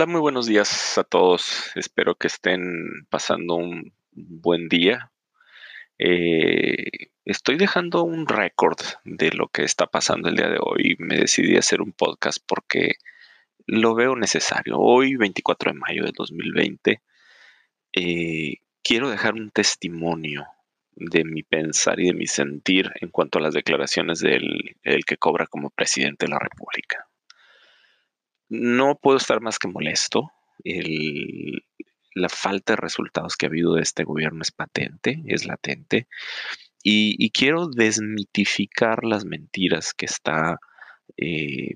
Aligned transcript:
Hola, 0.00 0.12
muy 0.12 0.22
buenos 0.22 0.46
días 0.46 0.96
a 0.96 1.04
todos. 1.04 1.72
Espero 1.74 2.14
que 2.14 2.28
estén 2.28 3.06
pasando 3.10 3.56
un 3.56 3.92
buen 4.12 4.70
día. 4.70 5.12
Eh, 5.98 7.10
estoy 7.26 7.58
dejando 7.58 8.02
un 8.02 8.26
récord 8.26 8.78
de 9.04 9.30
lo 9.32 9.48
que 9.48 9.62
está 9.62 9.88
pasando 9.88 10.30
el 10.30 10.36
día 10.36 10.48
de 10.48 10.56
hoy. 10.58 10.96
Me 10.98 11.18
decidí 11.18 11.56
a 11.56 11.58
hacer 11.58 11.82
un 11.82 11.92
podcast 11.92 12.42
porque 12.46 12.94
lo 13.66 13.94
veo 13.94 14.16
necesario. 14.16 14.78
Hoy, 14.78 15.16
24 15.16 15.72
de 15.72 15.78
mayo 15.78 16.04
de 16.06 16.12
2020, 16.16 17.02
eh, 17.92 18.54
quiero 18.82 19.10
dejar 19.10 19.34
un 19.34 19.50
testimonio 19.50 20.46
de 20.92 21.24
mi 21.24 21.42
pensar 21.42 22.00
y 22.00 22.06
de 22.06 22.14
mi 22.14 22.26
sentir 22.26 22.90
en 23.02 23.10
cuanto 23.10 23.38
a 23.38 23.42
las 23.42 23.52
declaraciones 23.52 24.20
del 24.20 24.76
el 24.82 25.04
que 25.04 25.18
cobra 25.18 25.46
como 25.46 25.68
presidente 25.68 26.24
de 26.24 26.30
la 26.30 26.38
República 26.38 27.09
no 28.50 28.96
puedo 28.96 29.16
estar 29.16 29.40
más 29.40 29.58
que 29.58 29.68
molesto. 29.68 30.30
la 32.14 32.28
falta 32.28 32.72
de 32.74 32.76
resultados 32.76 33.36
que 33.36 33.46
ha 33.46 33.48
habido 33.48 33.74
de 33.74 33.82
este 33.82 34.04
gobierno 34.04 34.42
es 34.42 34.50
patente, 34.50 35.22
es 35.26 35.46
latente. 35.46 36.08
Y, 36.82 37.30
quiero 37.30 37.68
desmitificar 37.68 39.04
las 39.04 39.24
mentiras 39.24 39.94
que 39.94 40.06
está 40.06 40.58
eh, 41.16 41.74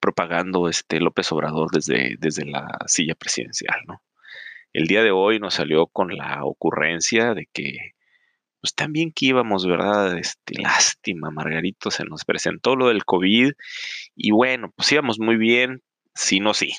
propagando 0.00 0.68
este 0.68 0.98
López 1.00 1.30
Obrador 1.32 1.70
desde, 1.70 2.16
desde 2.18 2.44
la 2.46 2.66
silla 2.86 3.14
presidencial. 3.14 3.80
¿no? 3.86 4.02
El 4.72 4.86
día 4.86 5.02
de 5.02 5.10
hoy 5.12 5.38
nos 5.38 5.54
salió 5.54 5.86
con 5.86 6.16
la 6.16 6.44
ocurrencia 6.44 7.34
de 7.34 7.46
que 7.52 7.92
pues 8.60 8.74
también 8.74 9.12
que 9.12 9.26
íbamos, 9.26 9.66
¿verdad? 9.66 10.18
Este, 10.18 10.60
lástima, 10.60 11.30
Margarito, 11.30 11.90
se 11.90 12.04
nos 12.04 12.24
presentó 12.24 12.76
lo 12.76 12.88
del 12.88 13.04
COVID 13.04 13.52
y 14.16 14.30
bueno, 14.32 14.72
pues 14.76 14.92
íbamos 14.92 15.18
muy 15.18 15.36
bien, 15.36 15.82
sí, 16.14 16.40
no, 16.40 16.54
sí, 16.54 16.74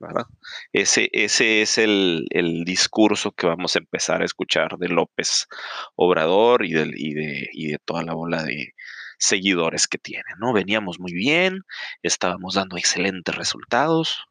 ¿verdad? 0.00 0.24
Ese, 0.72 1.08
ese 1.12 1.62
es 1.62 1.78
el, 1.78 2.26
discurso 2.64 3.32
que 3.32 3.46
vamos 3.46 3.76
a 3.76 3.78
empezar 3.78 4.22
a 4.22 4.24
escuchar 4.24 4.76
de 4.78 4.88
López 4.88 5.46
Obrador 5.94 6.64
y, 6.64 6.72
del, 6.72 6.92
y, 6.96 7.14
de, 7.14 7.48
y 7.52 7.68
de 7.68 7.78
toda 7.78 8.02
la 8.02 8.14
bola 8.14 8.42
de 8.42 8.74
seguidores 9.18 9.86
que 9.86 9.98
tiene, 9.98 10.24
¿no? 10.38 10.52
Veníamos 10.52 10.98
muy 10.98 11.12
bien, 11.12 11.60
estábamos 12.02 12.54
dando 12.54 12.76
excelentes 12.76 13.34
resultados, 13.34 14.24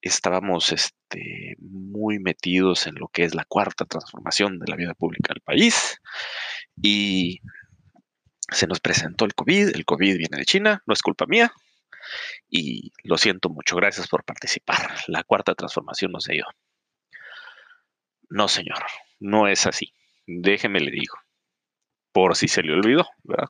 estábamos 0.00 0.72
este, 0.72 1.56
muy 1.58 2.18
metidos 2.18 2.86
en 2.86 2.94
lo 2.96 3.08
que 3.08 3.24
es 3.24 3.34
la 3.34 3.44
cuarta 3.44 3.84
transformación 3.84 4.58
de 4.58 4.66
la 4.68 4.76
vida 4.76 4.94
pública 4.94 5.32
del 5.34 5.42
país 5.42 5.98
y 6.80 7.40
se 8.50 8.66
nos 8.66 8.80
presentó 8.80 9.24
el 9.24 9.34
COVID, 9.34 9.74
el 9.74 9.84
COVID 9.84 10.16
viene 10.16 10.38
de 10.38 10.44
China, 10.44 10.82
no 10.86 10.94
es 10.94 11.02
culpa 11.02 11.26
mía 11.26 11.52
y 12.48 12.92
lo 13.02 13.18
siento 13.18 13.50
mucho, 13.50 13.76
gracias 13.76 14.08
por 14.08 14.24
participar. 14.24 14.94
La 15.08 15.24
cuarta 15.24 15.54
transformación 15.54 16.12
no 16.12 16.20
se 16.20 16.34
dio. 16.34 16.46
No, 18.30 18.48
señor, 18.48 18.84
no 19.18 19.48
es 19.48 19.66
así. 19.66 19.92
Déjeme 20.26 20.80
le 20.80 20.90
digo, 20.90 21.14
por 22.12 22.36
si 22.36 22.48
se 22.48 22.62
le 22.62 22.72
olvidó, 22.72 23.08
¿verdad? 23.22 23.48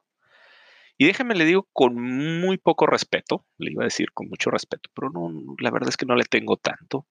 Y 0.98 1.06
déjeme 1.06 1.36
le 1.36 1.44
digo 1.44 1.68
con 1.72 1.94
muy 1.94 2.58
poco 2.58 2.86
respeto, 2.86 3.46
le 3.56 3.70
iba 3.70 3.84
a 3.84 3.86
decir 3.86 4.10
con 4.12 4.28
mucho 4.28 4.50
respeto, 4.50 4.90
pero 4.92 5.10
no, 5.10 5.54
la 5.60 5.70
verdad 5.70 5.90
es 5.90 5.96
que 5.96 6.06
no 6.06 6.16
le 6.16 6.24
tengo 6.24 6.56
tanto. 6.56 7.06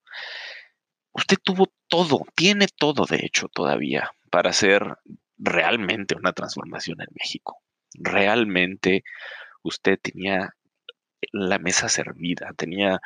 Usted 1.12 1.38
tuvo 1.42 1.72
todo, 1.88 2.20
tiene 2.36 2.66
todo, 2.68 3.06
de 3.06 3.24
hecho, 3.24 3.48
todavía, 3.48 4.10
para 4.30 4.50
hacer 4.50 4.98
realmente 5.38 6.14
una 6.14 6.34
transformación 6.34 7.00
en 7.00 7.08
México. 7.18 7.62
Realmente 7.94 9.04
usted 9.62 9.98
tenía 9.98 10.54
la 11.32 11.58
mesa 11.58 11.88
servida, 11.88 12.52
tenía 12.56 13.00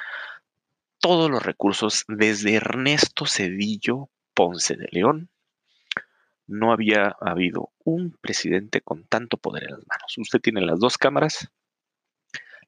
todos 0.98 1.30
los 1.30 1.44
recursos 1.44 2.04
desde 2.08 2.54
Ernesto 2.54 3.24
Cedillo 3.26 4.10
Ponce 4.34 4.76
de 4.76 4.88
León 4.90 5.30
no 6.52 6.72
había 6.72 7.16
habido 7.20 7.70
un 7.82 8.16
presidente 8.20 8.82
con 8.82 9.04
tanto 9.04 9.38
poder 9.38 9.64
en 9.64 9.70
las 9.70 9.86
manos. 9.86 10.18
Usted 10.18 10.40
tiene 10.40 10.60
las 10.60 10.78
dos 10.78 10.98
cámaras, 10.98 11.48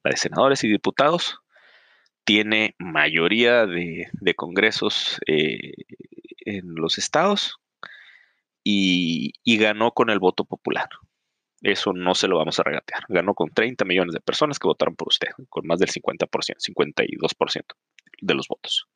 la 0.02 0.10
de 0.10 0.16
senadores 0.16 0.64
y 0.64 0.68
diputados, 0.68 1.38
tiene 2.24 2.74
mayoría 2.78 3.66
de, 3.66 4.08
congresos 4.34 5.20
eh, 5.26 5.74
en 6.46 6.74
los 6.74 6.96
estados 6.96 7.58
y, 8.62 9.32
ganó 9.58 9.92
con 9.92 10.08
el 10.08 10.18
voto 10.18 10.46
popular. 10.46 10.88
Eso 11.60 11.92
no 11.92 12.14
se 12.14 12.28
lo 12.28 12.38
vamos 12.38 12.58
a 12.58 12.62
regatear. 12.62 13.04
Ganó 13.08 13.34
con 13.34 13.50
30 13.50 13.84
millones 13.84 14.14
de 14.14 14.20
personas 14.20 14.58
que 14.58 14.68
votaron 14.68 14.96
por 14.96 15.08
usted, 15.08 15.28
con 15.50 15.66
más 15.66 15.78
del 15.78 15.90
50%, 15.90 16.28
52% 16.28 17.62
de 18.20 18.34
los 18.34 18.48
votos. 18.48 18.88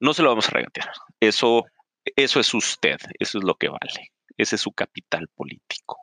No 0.00 0.12
se 0.12 0.22
lo 0.22 0.28
vamos 0.28 0.48
a 0.48 0.52
regatear. 0.52 0.90
Eso 1.20 1.64
eso 2.04 2.40
es 2.40 2.52
usted, 2.54 2.98
eso 3.18 3.38
es 3.38 3.44
lo 3.44 3.54
que 3.56 3.68
vale. 3.68 4.12
Ese 4.36 4.56
es 4.56 4.62
su 4.62 4.72
capital 4.72 5.28
político. 5.28 5.98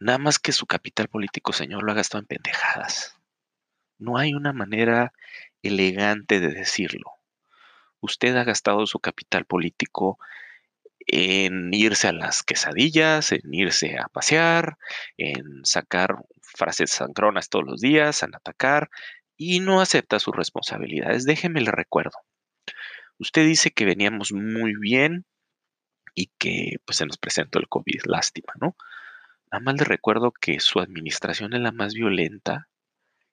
Nada 0.00 0.18
más 0.18 0.38
que 0.38 0.52
su 0.52 0.66
capital 0.66 1.08
político, 1.08 1.52
señor, 1.52 1.82
lo 1.82 1.92
ha 1.92 1.96
gastado 1.96 2.20
en 2.20 2.26
pendejadas. 2.26 3.16
No 3.98 4.16
hay 4.16 4.32
una 4.34 4.52
manera 4.52 5.12
elegante 5.62 6.40
de 6.40 6.48
decirlo. 6.48 7.12
Usted 8.00 8.36
ha 8.36 8.44
gastado 8.44 8.86
su 8.86 9.00
capital 9.00 9.44
político 9.44 10.18
en 11.00 11.72
irse 11.74 12.06
a 12.06 12.12
las 12.12 12.42
quesadillas, 12.42 13.32
en 13.32 13.52
irse 13.52 13.98
a 13.98 14.08
pasear, 14.08 14.78
en 15.16 15.64
sacar 15.64 16.16
frases 16.42 16.90
sancronas 16.90 17.48
todos 17.48 17.64
los 17.64 17.80
días, 17.80 18.22
en 18.22 18.34
atacar, 18.36 18.90
y 19.36 19.60
no 19.60 19.80
acepta 19.80 20.18
sus 20.20 20.36
responsabilidades. 20.36 21.24
Déjeme 21.24 21.60
le 21.60 21.72
recuerdo. 21.72 22.18
Usted 23.18 23.46
dice 23.46 23.70
que 23.70 23.84
veníamos 23.84 24.32
muy 24.32 24.74
bien 24.74 25.26
y 26.14 26.30
que 26.38 26.76
pues 26.84 26.98
se 26.98 27.06
nos 27.06 27.18
presentó 27.18 27.58
el 27.58 27.68
COVID, 27.68 28.02
lástima, 28.06 28.52
¿no? 28.60 28.76
Nada 29.50 29.62
más 29.62 29.76
le 29.78 29.84
recuerdo 29.84 30.32
que 30.32 30.60
su 30.60 30.80
administración 30.80 31.54
es 31.54 31.60
la 31.60 31.72
más 31.72 31.94
violenta, 31.94 32.68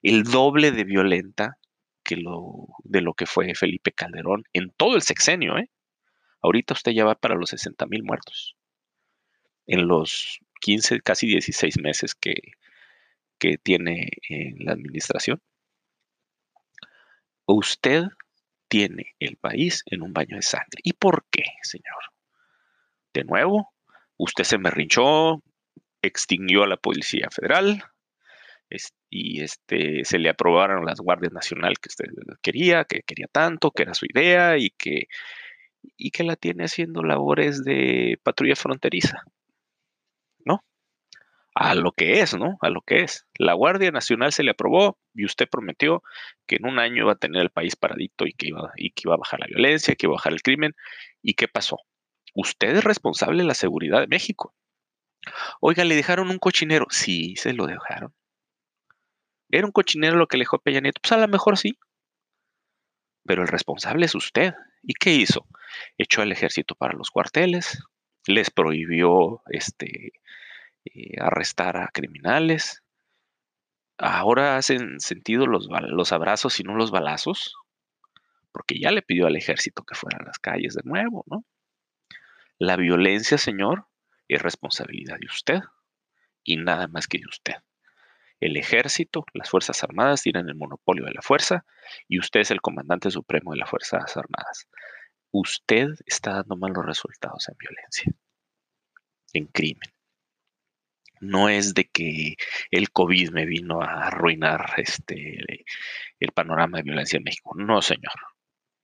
el 0.01 0.23
doble 0.23 0.71
de 0.71 0.83
violenta 0.83 1.57
que 2.03 2.15
lo, 2.15 2.67
de 2.83 3.01
lo 3.01 3.13
que 3.13 3.25
fue 3.25 3.53
Felipe 3.55 3.91
Calderón 3.91 4.43
en 4.53 4.71
todo 4.71 4.95
el 4.95 5.01
sexenio, 5.01 5.57
¿eh? 5.57 5.69
Ahorita 6.41 6.75
usted 6.75 6.91
ya 6.91 7.05
va 7.05 7.15
para 7.15 7.35
los 7.35 7.49
60 7.49 7.87
mil 7.87 8.03
muertos. 8.03 8.55
En 9.65 9.87
los 9.87 10.39
15, 10.61 11.01
casi 11.01 11.25
16 11.25 11.79
meses 11.81 12.13
que, 12.13 12.35
que 13.39 13.57
tiene 13.57 14.09
en 14.29 14.63
la 14.63 14.73
administración. 14.73 15.41
Usted 17.47 18.03
tiene 18.75 19.15
el 19.21 19.37
país 19.37 19.83
en 19.85 20.01
un 20.01 20.11
baño 20.11 20.35
de 20.35 20.41
sangre. 20.41 20.81
¿Y 20.83 20.91
por 20.91 21.23
qué, 21.31 21.43
señor? 21.61 22.11
De 23.13 23.23
nuevo, 23.23 23.71
usted 24.17 24.43
se 24.43 24.57
me 24.57 24.69
rinchó, 24.69 25.41
extinguió 26.01 26.63
a 26.63 26.67
la 26.67 26.75
Policía 26.75 27.29
Federal 27.31 27.81
y 29.09 29.41
este, 29.41 30.03
se 30.03 30.19
le 30.19 30.27
aprobaron 30.27 30.85
las 30.85 30.99
Guardias 30.99 31.31
Nacional 31.31 31.75
que 31.79 31.87
usted 31.87 32.07
quería, 32.41 32.83
que 32.83 32.99
quería 33.03 33.27
tanto, 33.31 33.71
que 33.71 33.83
era 33.83 33.93
su 33.93 34.07
idea 34.13 34.57
y 34.57 34.71
que, 34.71 35.07
y 35.95 36.11
que 36.11 36.25
la 36.25 36.35
tiene 36.35 36.65
haciendo 36.65 37.01
labores 37.01 37.63
de 37.63 38.19
patrulla 38.23 38.57
fronteriza 38.57 39.23
a 41.55 41.73
lo 41.73 41.93
que 41.93 42.19
es, 42.19 42.35
¿no? 42.37 42.57
A 42.61 42.69
lo 42.69 42.81
que 42.81 42.99
es. 42.99 43.25
La 43.39 43.53
Guardia 43.53 43.89
Nacional 43.89 44.33
se 44.33 44.43
le 44.43 44.51
aprobó 44.51 44.99
y 45.13 45.25
usted 45.25 45.47
prometió 45.49 46.03
que 46.45 46.57
en 46.57 46.65
un 46.65 46.79
año 46.79 47.03
iba 47.03 47.13
a 47.13 47.17
tener 47.17 47.41
el 47.41 47.49
país 47.49 47.77
paradito 47.77 48.27
y 48.27 48.33
que 48.33 48.49
iba, 48.49 48.71
y 48.75 48.91
que 48.91 49.03
iba 49.05 49.13
a 49.13 49.17
bajar 49.17 49.39
la 49.39 49.47
violencia, 49.47 49.95
que 49.95 50.05
iba 50.05 50.13
a 50.13 50.17
bajar 50.17 50.33
el 50.33 50.41
crimen. 50.41 50.75
¿Y 51.21 51.35
qué 51.35 51.47
pasó? 51.47 51.79
Usted 52.33 52.75
es 52.75 52.83
responsable 52.83 53.41
de 53.41 53.47
la 53.47 53.53
seguridad 53.53 54.01
de 54.01 54.07
México. 54.07 54.53
Oiga, 55.61 55.85
¿le 55.85 55.95
dejaron 55.95 56.29
un 56.29 56.39
cochinero? 56.39 56.87
Sí, 56.89 57.35
se 57.37 57.53
lo 57.53 57.67
dejaron. 57.67 58.13
¿Era 59.49 59.65
un 59.65 59.71
cochinero 59.71 60.17
lo 60.17 60.27
que 60.27 60.35
le 60.35 60.41
dejó 60.41 60.59
Peña 60.59 60.81
Nieto? 60.81 60.99
Pues 61.01 61.13
a 61.13 61.17
lo 61.17 61.27
mejor 61.29 61.57
sí. 61.57 61.79
Pero 63.23 63.43
el 63.43 63.47
responsable 63.47 64.05
es 64.05 64.13
usted. 64.13 64.53
¿Y 64.83 64.93
qué 64.93 65.13
hizo? 65.13 65.47
Echó 65.97 66.21
al 66.21 66.33
ejército 66.33 66.75
para 66.75 66.93
los 66.93 67.09
cuarteles, 67.09 67.81
les 68.27 68.51
prohibió 68.51 69.41
este, 69.49 70.11
eh, 70.85 71.19
arrestar 71.19 71.77
a 71.77 71.89
criminales. 71.91 72.83
Ahora 73.97 74.57
hacen 74.57 74.99
sentido 74.99 75.47
los, 75.47 75.67
los 75.69 76.11
abrazos 76.11 76.59
y 76.59 76.63
no 76.63 76.75
los 76.75 76.91
balazos, 76.91 77.55
porque 78.51 78.79
ya 78.79 78.91
le 78.91 79.01
pidió 79.01 79.25
al 79.25 79.35
ejército 79.35 79.83
que 79.83 79.95
fuera 79.95 80.19
a 80.19 80.25
las 80.25 80.37
calles 80.37 80.75
de 80.75 80.83
nuevo, 80.83 81.23
¿no? 81.27 81.43
La 82.57 82.75
violencia, 82.77 83.37
señor, 83.37 83.87
es 84.27 84.41
responsabilidad 84.41 85.17
de 85.19 85.27
usted 85.27 85.59
y 86.43 86.57
nada 86.57 86.87
más 86.87 87.07
que 87.07 87.17
de 87.17 87.25
usted. 87.27 87.55
El 88.39 88.57
ejército, 88.57 89.25
las 89.33 89.49
Fuerzas 89.49 89.83
Armadas 89.83 90.21
tienen 90.21 90.47
el 90.49 90.55
monopolio 90.55 91.05
de 91.05 91.13
la 91.13 91.21
fuerza 91.21 91.65
y 92.07 92.19
usted 92.19 92.41
es 92.41 92.51
el 92.51 92.61
comandante 92.61 93.09
supremo 93.11 93.51
de 93.51 93.57
las 93.57 93.69
Fuerzas 93.69 94.15
Armadas. 94.15 94.67
Usted 95.31 95.87
está 96.05 96.33
dando 96.33 96.55
malos 96.55 96.85
resultados 96.85 97.49
en 97.49 97.55
violencia, 97.57 98.13
en 99.33 99.47
crimen 99.47 99.94
No 101.21 101.49
es 101.49 101.73
de 101.73 101.85
que 101.85 102.35
el 102.71 102.91
COVID 102.91 103.31
me 103.31 103.45
vino 103.45 103.81
a 103.81 104.07
arruinar 104.07 104.73
este, 104.77 105.65
el 106.19 106.31
panorama 106.31 106.77
de 106.77 106.83
violencia 106.83 107.17
en 107.17 107.23
México. 107.23 107.53
No, 107.55 107.81
señor. 107.81 108.13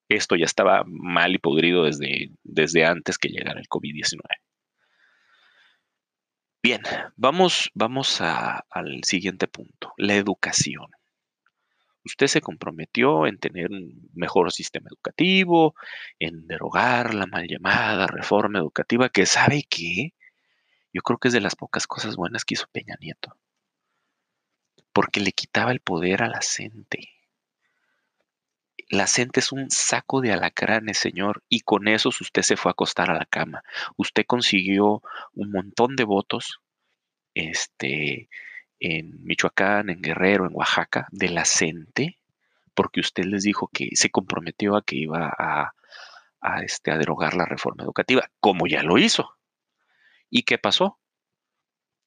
Esto 0.10 0.36
ya 0.36 0.46
estaba 0.46 0.84
mal 0.86 1.36
y 1.36 1.38
podrido 1.38 1.86
desde, 1.86 2.32
desde 2.44 2.86
antes 2.86 3.18
que 3.18 3.30
llegara 3.30 3.60
el 3.60 3.68
COVID-19. 3.68 4.20
Bien, 6.64 6.82
vamos, 7.16 7.72
vamos 7.74 8.22
al 8.22 9.04
siguiente 9.04 9.48
punto, 9.48 9.94
la 9.98 10.16
educación. 10.16 10.88
Usted 12.04 12.28
se 12.28 12.42
comprometió 12.42 13.26
en 13.26 13.38
tener 13.40 13.72
un 13.72 14.10
mejor 14.14 14.52
sistema 14.52 14.88
educativo, 14.90 15.76
en 16.20 16.48
derogar 16.48 17.14
la 17.14 17.26
mal 17.26 17.48
llamada 17.48 18.08
reforma 18.08 18.60
educativa, 18.60 19.10
que 19.10 19.26
sabe 19.26 19.64
que 19.70 20.14
yo 20.94 21.02
creo 21.02 21.18
que 21.18 21.30
es 21.30 21.34
de 21.34 21.42
las 21.42 21.56
pocas 21.56 21.88
cosas 21.88 22.16
buenas 22.16 22.46
que 22.46 22.56
hizo 22.56 22.68
Peña 22.72 22.96
Nieto, 23.00 23.38
porque 24.94 25.20
le 25.20 25.32
quitaba 25.32 25.72
el 25.72 25.80
poder 25.80 26.24
a 26.24 26.28
la 26.28 26.42
gente. 26.42 27.10
La 28.90 29.08
gente 29.08 29.40
es 29.40 29.54
un 29.54 29.72
saco 29.72 30.20
de 30.20 30.34
alacranes, 30.34 30.98
señor, 30.98 31.44
y 31.48 31.62
con 31.62 31.88
eso 31.88 32.10
usted 32.10 32.42
se 32.42 32.58
fue 32.58 32.72
a 32.72 32.74
acostar 32.74 33.10
a 33.10 33.16
la 33.16 33.26
cama. 33.26 33.64
Usted 33.96 34.26
consiguió 34.28 35.02
un 35.34 35.52
montón 35.52 35.96
de 35.96 36.04
votos 36.04 36.60
este, 37.34 38.28
en 38.82 39.24
Michoacán, 39.24 39.90
en 39.90 40.02
Guerrero, 40.02 40.46
en 40.46 40.56
Oaxaca, 40.56 41.08
de 41.12 41.30
la 41.30 41.46
gente, 41.46 42.18
porque 42.74 43.00
usted 43.00 43.24
les 43.26 43.44
dijo 43.44 43.70
que 43.72 43.90
se 43.94 44.10
comprometió 44.10 44.76
a 44.76 44.84
que 44.84 44.96
iba 44.98 45.34
a, 45.38 45.74
este, 46.64 46.92
a 46.92 46.98
derogar 46.98 47.36
la 47.36 47.46
reforma 47.46 47.84
educativa, 47.84 48.30
como 48.40 48.68
ya 48.68 48.84
lo 48.84 48.98
hizo. 48.98 49.38
¿Y 50.32 50.44
qué 50.44 50.58
pasó? 50.58 50.98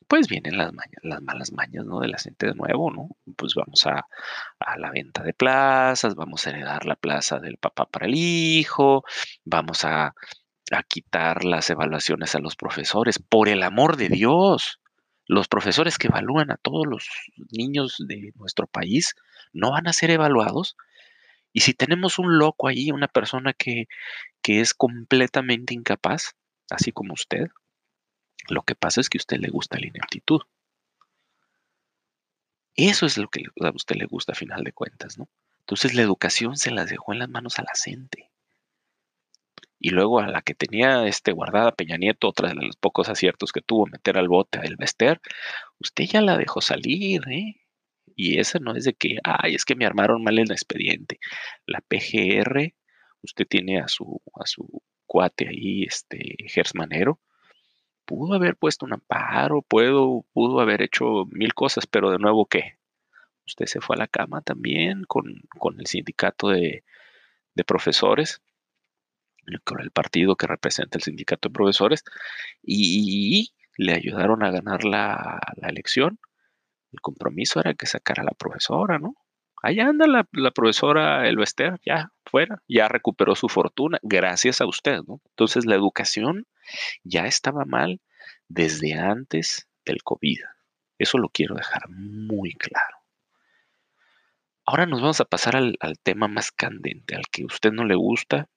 Pues 0.09 0.29
vienen 0.29 0.57
las, 0.59 0.73
las 1.03 1.23
malas 1.23 1.53
mañas, 1.53 1.85
¿no? 1.85 2.01
De 2.01 2.09
la 2.09 2.19
gente 2.19 2.47
de 2.47 2.55
nuevo, 2.55 2.91
¿no? 2.91 3.09
Pues 3.37 3.55
vamos 3.55 3.87
a, 3.87 4.07
la 4.79 4.91
venta 4.91 5.23
de 5.23 5.35
plazas, 5.35 6.15
vamos 6.15 6.47
a 6.47 6.51
heredar 6.51 6.87
la 6.87 6.97
plaza 6.97 7.39
del 7.39 7.59
papá 7.59 7.87
para 7.87 8.07
el 8.07 8.15
hijo, 8.15 9.05
vamos 9.45 9.85
a, 9.85 10.15
quitar 10.89 11.45
las 11.45 11.71
evaluaciones 11.71 12.35
a 12.35 12.41
los 12.41 12.57
profesores, 12.57 13.19
por 13.19 13.49
el 13.49 13.63
amor 13.63 13.97
de 13.97 14.09
Dios. 14.09 14.81
Los 15.27 15.49
profesores 15.49 15.99
que 15.99 16.09
evalúan 16.09 16.51
a 16.51 16.57
todos 16.57 16.87
los 16.87 17.09
niños 17.51 17.97
de 18.09 18.33
nuestro 18.37 18.67
país 18.67 19.15
no 19.53 19.73
van 19.73 19.87
a 19.87 19.93
ser 19.93 20.11
evaluados. 20.11 20.77
Y 21.53 21.61
si 21.61 21.75
tenemos 21.75 22.19
un 22.19 22.39
loco 22.39 22.69
ahí, 22.69 22.91
una 22.91 23.09
persona 23.09 23.53
que 23.53 23.87
es 24.43 24.75
completamente 24.75 25.75
incapaz, 25.75 26.35
así 26.71 26.93
como 26.93 27.15
usted, 27.15 27.49
lo 28.49 28.63
que 28.63 28.75
pasa 28.75 29.01
es 29.01 29.09
que 29.09 29.19
a 29.19 29.23
usted 29.23 29.39
le 29.39 29.49
gusta 29.49 29.79
la 29.79 29.87
ineptitud. 29.87 30.41
Eso 32.77 33.07
es 33.07 33.19
lo 33.19 33.29
que 33.29 33.45
a 33.61 33.71
usted 33.71 33.97
le 33.97 34.07
gusta 34.07 34.33
a 34.33 34.35
final 34.37 34.65
de 34.65 34.73
cuentas, 34.73 35.19
¿no? 35.19 35.29
Entonces 35.61 35.95
la 35.95 36.03
educación 36.03 36.57
se 36.57 36.71
las 36.71 36.91
dejó 36.91 37.13
en 37.13 37.21
las 37.21 37.29
manos 37.29 37.59
a 37.59 37.63
la 37.63 37.73
gente 37.75 38.31
y 39.85 39.91
luego 39.91 40.19
a 40.19 40.29
la 40.29 40.41
que 40.41 40.55
tenía 40.55 41.07
este 41.07 41.33
guardada 41.33 41.75
Peña 41.75 41.99
Nieto, 41.99 42.29
otra 42.29 42.49
de 42.49 42.55
los 42.55 42.77
pocos 42.77 43.11
aciertos 43.11 43.53
que 43.53 43.61
tuvo, 43.61 43.85
meter 43.87 44.17
al 44.17 44.29
bote 44.29 44.59
a 44.59 44.63
Elvester, 44.63 45.21
usted 45.79 46.05
ya 46.05 46.23
la 46.23 46.39
dejó 46.39 46.63
salir, 46.63 47.23
¿eh? 47.29 47.61
Y 48.17 48.39
esa 48.39 48.59
no 48.61 48.75
es 48.75 48.85
de 48.85 48.95
que, 48.95 49.19
ay, 49.25 49.55
es 49.55 49.67
que 49.67 49.75
me 49.75 49.85
armaron 49.85 50.25
mal 50.25 50.39
el 50.39 50.51
expediente. 50.51 51.19
La 51.67 51.83
PGR, 51.83 52.75
usted 53.23 53.47
tiene 53.47 53.79
a 53.79 53.89
su, 53.89 54.23
a 54.41 54.47
su 54.47 54.83
cuate 55.05 55.49
ahí, 55.49 55.85
este, 55.85 56.37
Gersmanero, 56.47 57.21
pudo 58.05 58.35
haber 58.35 58.57
puesto 58.57 58.87
un 58.87 58.95
amparo, 58.95 59.63
puedo, 59.63 60.25
pudo 60.33 60.61
haber 60.61 60.83
hecho 60.83 61.27
mil 61.31 61.55
cosas, 61.55 61.87
pero 61.87 62.11
de 62.11 62.19
nuevo, 62.19 62.47
¿qué? 62.47 62.79
Usted 63.47 63.67
se 63.67 63.81
fue 63.81 63.97
a 63.97 64.01
la 64.01 64.09
cama 64.09 64.41
también 64.43 65.05
con, 65.05 65.43
con 65.59 65.79
el 65.81 65.87
sindicato 65.87 66.49
de, 66.49 66.85
de 67.55 67.65
profesores 67.65 68.43
con 69.65 69.81
el 69.81 69.91
partido 69.91 70.37
que 70.37 70.47
representa 70.47 70.99
el 70.99 71.03
sindicato 71.03 71.49
de 71.49 71.55
profesores 71.55 72.05
y, 72.63 73.53
le 73.77 73.93
ayudaron 73.93 74.45
a 74.45 74.53
ganar 74.53 74.85
la, 74.85 75.41
elección. 75.63 76.21
El 76.93 77.01
compromiso 77.01 77.59
era 77.59 77.75
que 77.75 77.87
sacara 77.87 78.23
a 78.23 78.27
la 78.27 78.31
profesora, 78.31 79.01
¿no? 79.01 79.17
Allá 79.65 79.89
anda 79.89 80.07
la, 80.07 80.51
profesora 80.51 81.27
Elvester, 81.27 81.81
ya 81.87 82.13
fuera, 82.27 82.63
ya 82.69 82.87
recuperó 82.87 83.35
su 83.35 83.49
fortuna, 83.49 83.99
gracias 84.03 84.61
a 84.61 84.67
usted, 84.67 84.99
¿no? 85.09 85.23
Entonces 85.31 85.65
la 85.65 85.75
educación 85.75 86.47
ya 87.03 87.25
estaba 87.25 87.65
mal 87.65 88.03
desde 88.47 88.93
antes 88.93 89.67
del 89.87 90.03
COVID. 90.03 90.39
Eso 90.99 91.17
lo 91.17 91.31
quiero 91.31 91.55
dejar 91.55 91.89
muy 91.89 92.53
claro. 92.53 92.99
Ahora 94.67 94.85
nos 94.85 95.01
vamos 95.01 95.23
a 95.23 95.25
pasar 95.25 95.57
al, 95.57 95.79
al 95.81 95.99
tema 95.99 96.29
más 96.29 96.53
candente, 96.53 97.17
al 97.17 97.25
que 97.33 97.45
a 97.45 97.47
usted 97.47 97.73
no 97.73 97.87
le 97.87 97.95
gusta, 97.95 98.51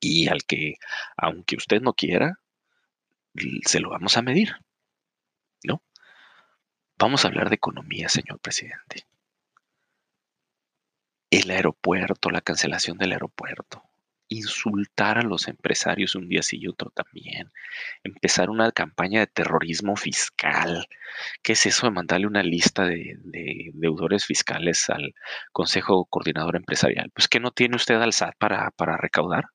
y 0.00 0.26
al 0.28 0.44
que, 0.44 0.76
aunque 1.18 1.56
usted 1.56 1.82
no 1.82 1.92
quiera, 1.92 2.38
se 3.66 3.80
lo 3.80 3.90
vamos 3.90 4.16
a 4.16 4.22
medir. 4.22 4.54
¿No? 5.64 5.82
Vamos 6.96 7.26
a 7.26 7.28
hablar 7.28 7.50
de 7.50 7.56
economía, 7.56 8.08
señor 8.08 8.40
presidente. 8.40 9.04
El 11.32 11.50
aeropuerto, 11.50 12.28
la 12.28 12.42
cancelación 12.42 12.98
del 12.98 13.12
aeropuerto, 13.12 13.82
insultar 14.28 15.16
a 15.16 15.22
los 15.22 15.48
empresarios 15.48 16.14
un 16.14 16.28
día 16.28 16.42
sí 16.42 16.58
y 16.60 16.68
otro 16.68 16.90
también, 16.90 17.50
empezar 18.04 18.50
una 18.50 18.70
campaña 18.70 19.20
de 19.20 19.28
terrorismo 19.28 19.96
fiscal. 19.96 20.86
¿Qué 21.42 21.54
es 21.54 21.64
eso 21.64 21.86
de 21.86 21.92
mandarle 21.92 22.26
una 22.26 22.42
lista 22.42 22.84
de, 22.84 23.16
deudores 23.72 24.26
fiscales 24.26 24.90
al 24.90 25.14
Consejo 25.52 26.04
Coordinador 26.04 26.56
Empresarial? 26.56 27.10
Pues 27.14 27.28
que 27.28 27.40
no 27.40 27.50
tiene 27.50 27.76
usted 27.76 27.94
al 27.94 28.12
SAT 28.12 28.34
para, 28.36 28.70
para 28.72 28.98
recaudar. 28.98 29.46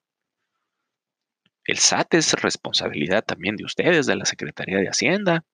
El 1.64 1.78
SAT 1.78 2.16
es 2.16 2.34
responsabilidad 2.42 3.24
también 3.24 3.56
de 3.56 3.66
ustedes, 3.66 4.08
de 4.08 4.16
la 4.16 4.26
Secretaría 4.26 4.80
de 4.80 4.90
Hacienda. 4.90 5.46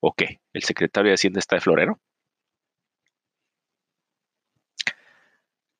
¿O 0.00 0.14
qué? 0.14 0.40
¿El 0.54 0.62
secretario 0.62 1.10
de 1.10 1.16
Hacienda 1.16 1.38
está 1.38 1.56
de 1.56 1.60
florero? 1.60 2.00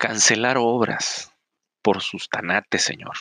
Cancelar 0.02 0.56
obras 0.58 1.32
por 1.80 2.02
sus 2.02 2.28
tanates, 2.28 2.82
señor, 2.82 3.12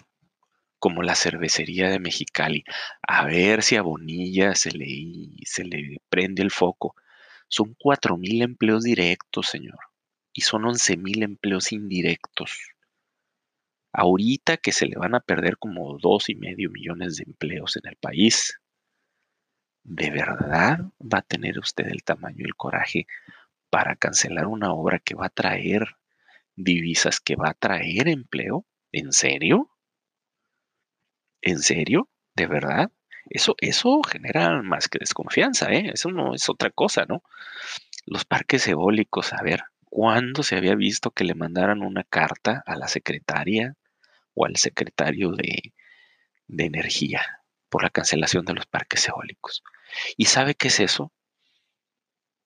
como 0.80 1.04
la 1.04 1.14
cervecería 1.14 1.92
de 1.92 2.00
Mexicali. 2.00 2.64
A 3.08 3.26
ver 3.26 3.62
si 3.62 3.76
a 3.76 3.84
Bonilla 3.84 4.56
se 4.56 4.72
le, 4.72 4.88
se 5.46 5.64
le 5.64 5.98
prende 6.10 6.42
el 6.42 6.50
foco. 6.50 6.96
Son 7.48 7.76
cuatro 7.78 8.18
mil 8.18 8.42
empleos 8.42 8.82
directos, 8.82 9.46
señor, 9.46 9.78
y 10.34 10.42
son 10.42 10.66
once 10.66 10.98
mil 10.98 11.22
empleos 11.22 11.72
indirectos 11.72 12.58
ahorita 13.94 14.58
que 14.58 14.72
se 14.72 14.88
le 14.88 14.96
van 14.98 15.14
a 15.16 15.20
perder 15.20 15.58
como 15.58 16.00
dos 16.00 16.30
y 16.30 16.36
medio 16.36 16.72
millones 16.72 17.18
de 17.18 17.26
empleos 17.28 17.78
en 17.78 17.90
el 17.90 17.98
país, 17.98 18.60
¿de 19.84 20.10
verdad 20.10 20.80
va 21.00 21.20
a 21.20 21.22
tener 21.22 21.60
usted 21.60 21.88
el 21.88 22.04
tamaño 22.04 22.38
y 22.40 22.46
el 22.46 22.56
coraje 22.56 23.06
para 23.70 23.96
cancelar 23.96 24.48
una 24.48 24.74
obra 24.74 24.98
que 24.98 25.16
va 25.16 25.28
a 25.28 25.30
traer 25.30 25.98
divisas, 26.64 27.20
que 27.20 27.36
va 27.36 27.50
a 27.50 27.54
traer 27.54 28.08
empleo? 28.08 28.66
¿En 28.92 29.12
serio? 29.14 29.70
¿En 31.42 31.60
serio? 31.60 32.10
¿De 32.36 32.48
verdad? 32.48 32.92
Eso, 33.30 33.56
eso 33.60 34.02
genera 34.04 34.62
más 34.62 34.88
que 34.88 35.00
desconfianza, 35.00 35.72
¿eh? 35.72 35.92
Eso 35.94 36.10
no 36.12 36.36
es 36.36 36.50
otra 36.50 36.70
cosa, 36.70 37.06
¿no? 37.08 37.24
Los 38.06 38.26
parques 38.26 38.68
eólicos, 38.68 39.34
a 39.34 39.42
ver, 39.44 39.64
¿cuándo 39.86 40.44
se 40.44 40.56
había 40.56 40.76
visto 40.76 41.12
que 41.12 41.24
le 41.24 41.36
mandaran 41.36 41.82
una 41.82 42.04
carta 42.04 42.64
a 42.66 42.76
la 42.76 42.88
secretaria 42.88 43.76
o 44.34 44.46
al 44.46 44.58
secretario 44.58 45.32
de, 45.32 45.74
Energía 46.58 47.22
por 47.70 47.82
la 47.82 47.90
cancelación 47.90 48.44
de 48.44 48.54
los 48.54 48.66
parques 48.66 49.08
eólicos. 49.08 49.64
¿Y 50.18 50.26
sabe 50.26 50.54
qué 50.54 50.68
es 50.68 50.82
eso? 50.82 51.14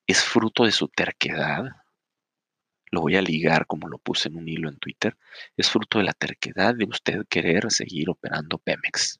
Es 0.05 0.23
fruto 0.23 0.65
de 0.65 0.71
su 0.71 0.87
terquedad. 0.89 1.63
Lo 2.91 3.01
voy 3.01 3.15
a 3.15 3.21
ligar 3.21 3.65
como 3.65 3.87
lo 3.87 3.97
puse 3.97 4.29
en 4.29 4.37
un 4.37 4.47
hilo 4.47 4.69
en 4.69 4.77
Twitter. 4.77 5.17
Es 5.57 5.69
fruto 5.69 5.97
de 5.97 6.05
la 6.05 6.13
terquedad 6.13 6.75
de 6.75 6.85
usted 6.85 7.25
querer 7.27 7.71
seguir 7.71 8.09
operando 8.09 8.57
Pemex. 8.57 9.19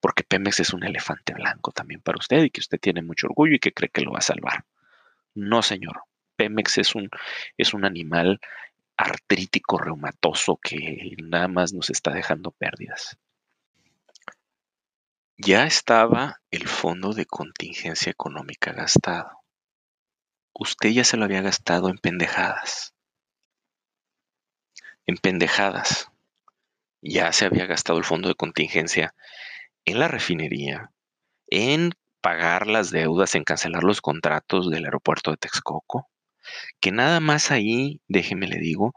Porque 0.00 0.22
Pemex 0.22 0.60
es 0.60 0.72
un 0.72 0.84
elefante 0.84 1.34
blanco 1.34 1.72
también 1.72 2.00
para 2.00 2.18
usted 2.18 2.44
y 2.44 2.50
que 2.50 2.60
usted 2.60 2.78
tiene 2.78 3.02
mucho 3.02 3.26
orgullo 3.26 3.54
y 3.54 3.58
que 3.58 3.72
cree 3.72 3.90
que 3.90 4.02
lo 4.02 4.12
va 4.12 4.18
a 4.18 4.22
salvar. 4.22 4.64
No, 5.34 5.62
señor. 5.62 6.02
Pemex 6.36 6.78
es 6.78 6.94
un, 6.94 7.10
es 7.56 7.74
un 7.74 7.84
animal 7.84 8.40
artrítico 8.96 9.78
reumatoso 9.78 10.58
que 10.62 11.16
nada 11.22 11.48
más 11.48 11.72
nos 11.72 11.90
está 11.90 12.12
dejando 12.12 12.50
pérdidas. 12.50 13.18
Ya 15.38 15.66
estaba 15.66 16.40
el 16.50 16.66
fondo 16.66 17.12
de 17.12 17.26
contingencia 17.26 18.10
económica 18.10 18.72
gastado. 18.72 19.45
Usted 20.58 20.88
ya 20.88 21.04
se 21.04 21.18
lo 21.18 21.24
había 21.26 21.42
gastado 21.42 21.90
en 21.90 21.98
pendejadas. 21.98 22.94
En 25.04 25.16
pendejadas. 25.18 26.10
Ya 27.02 27.30
se 27.32 27.44
había 27.44 27.66
gastado 27.66 27.98
el 27.98 28.04
fondo 28.04 28.28
de 28.28 28.34
contingencia 28.34 29.14
en 29.84 29.98
la 29.98 30.08
refinería, 30.08 30.90
en 31.48 31.92
pagar 32.22 32.66
las 32.66 32.90
deudas, 32.90 33.34
en 33.34 33.44
cancelar 33.44 33.84
los 33.84 34.00
contratos 34.00 34.70
del 34.70 34.86
aeropuerto 34.86 35.30
de 35.30 35.36
Texcoco, 35.36 36.08
que 36.80 36.90
nada 36.90 37.20
más 37.20 37.50
ahí, 37.50 38.00
déjeme 38.08 38.48
le 38.48 38.58
digo, 38.58 38.94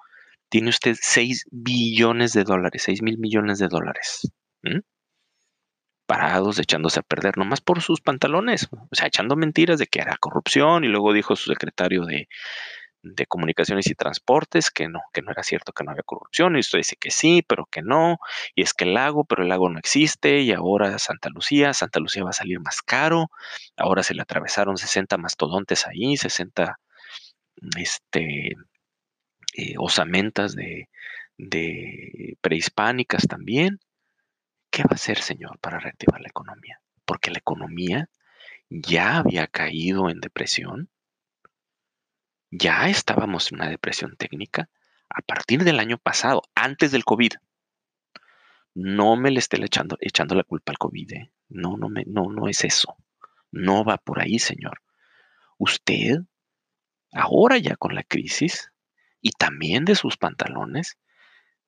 tiene 0.48 0.70
usted 0.70 0.96
6 1.00 1.46
billones 1.51 2.32
de 2.32 2.46
dólares, 2.46 2.84
6 2.86 3.01
mil 3.01 3.18
millones 3.20 3.60
de 3.60 3.68
dólares. 3.68 4.32
Parados, 6.10 6.58
echándose 6.58 7.01
a 7.01 7.04
perder, 7.04 7.38
nomás 7.38 7.62
por 7.62 7.84
sus 7.84 8.01
pantalones, 8.01 8.68
o 8.72 8.96
sea, 8.96 9.06
echando 9.06 9.36
mentiras 9.36 9.78
de 9.78 9.86
que 9.86 10.00
era 10.00 10.18
corrupción 10.18 10.84
y 10.84 10.88
luego 10.88 11.13
dijo 11.13 11.36
su 11.36 11.51
secretario 11.51 12.04
de, 12.04 12.28
de 13.04 13.28
comunicaciones 13.28 13.86
y 13.92 13.94
transportes 13.94 14.72
que 14.72 14.88
no, 14.88 15.01
que 15.13 15.22
no 15.22 15.30
era 15.32 15.44
cierto 15.44 15.72
que 15.72 15.84
no 15.84 15.92
había 15.92 16.01
corrupción, 16.01 16.56
y 16.56 16.62
usted 16.62 16.80
dice 16.80 16.96
que 16.96 17.12
sí, 17.12 17.44
pero 17.48 17.68
que 17.68 17.84
no, 17.84 18.18
y 18.56 18.63
es 18.63 18.74
que 18.74 18.86
el 18.86 18.96
lago, 18.96 19.24
pero 19.24 19.44
el 19.44 19.50
lago 19.50 19.70
no 19.70 19.78
existe, 19.78 20.39
y 20.39 20.51
ahora 20.51 20.98
Santa 20.98 21.30
Lucía, 21.30 21.75
Santa 21.75 22.00
Lucía 22.00 22.24
va 22.24 22.32
a 22.32 22.34
salir 22.34 22.60
más 22.60 22.82
caro, 22.82 23.30
ahora 23.78 24.01
se 24.01 24.16
le 24.16 24.24
atravesaron 24.24 24.78
60 24.78 25.16
mastodontes 25.18 25.86
ahí, 25.86 26.18
60 26.18 26.80
este, 27.78 28.56
eh, 29.54 29.75
osamentas 29.78 30.56
de, 30.56 30.89
de 31.38 32.38
prehispánicas 32.42 33.28
también. 33.28 33.80
¿Qué 34.71 34.83
va 34.83 34.89
a 34.91 34.95
hacer, 34.95 35.19
señor, 35.19 35.59
para 35.59 35.79
reactivar 35.79 36.21
la 36.21 36.29
economía? 36.29 36.81
Porque 37.05 37.31
la 37.31 37.39
economía 37.39 38.09
ya 38.69 39.17
había 39.17 39.47
caído 39.47 40.09
en 40.09 40.19
depresión 40.19 40.89
ya 42.51 42.89
estábamos 42.89 43.51
en 43.51 43.59
una 43.59 43.69
depresión 43.69 44.15
técnica 44.17 44.69
a 45.09 45.21
partir 45.21 45.63
del 45.63 45.79
año 45.79 45.97
pasado, 45.97 46.41
antes 46.55 46.91
del 46.91 47.05
COVID. 47.05 47.33
No 48.73 49.15
me 49.15 49.31
le 49.31 49.39
esté 49.39 49.63
echando, 49.63 49.97
echando 49.99 50.35
la 50.35 50.43
culpa 50.43 50.71
al 50.71 50.77
COVID. 50.77 51.13
¿eh? 51.13 51.31
No, 51.49 51.77
no, 51.77 51.89
me, 51.89 52.03
no, 52.05 52.31
no 52.31 52.47
es 52.47 52.63
eso. 52.63 52.97
No 53.51 53.83
va 53.83 53.97
por 53.97 54.19
ahí, 54.19 54.39
señor. 54.39 54.81
Usted, 55.57 56.19
ahora 57.11 57.57
ya 57.57 57.75
con 57.75 57.93
la 57.93 58.03
crisis 58.03 58.71
y 59.21 59.31
también 59.31 59.85
de 59.85 59.95
sus 59.95 60.17
pantalones, 60.17 60.97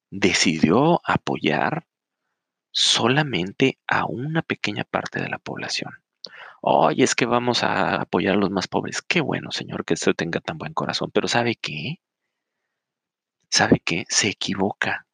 decidió 0.09 1.01
apoyar 1.03 1.85
solamente 2.71 3.79
a 3.87 4.05
una 4.05 4.41
pequeña 4.41 4.83
parte 4.83 5.21
de 5.21 5.29
la 5.29 5.39
población. 5.39 5.93
Oye, 6.61 7.03
es 7.03 7.15
que 7.15 7.25
vamos 7.25 7.63
a 7.63 8.01
apoyar 8.01 8.35
a 8.35 8.37
los 8.37 8.51
más 8.51 8.67
pobres. 8.67 9.01
Qué 9.01 9.21
bueno, 9.21 9.51
Señor, 9.51 9.83
que 9.83 9.95
usted 9.95 10.13
tenga 10.13 10.39
tan 10.39 10.57
buen 10.57 10.73
corazón. 10.73 11.09
Pero 11.11 11.27
¿sabe 11.27 11.55
qué? 11.55 11.99
¿Sabe 13.49 13.81
qué? 13.83 14.05
Se 14.09 14.29
equivoca. 14.29 15.07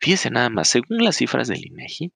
Fíjese 0.00 0.30
nada 0.30 0.48
más, 0.48 0.68
según 0.68 1.04
las 1.04 1.16
cifras 1.16 1.48
del 1.48 1.66
INEGI, 1.66 2.12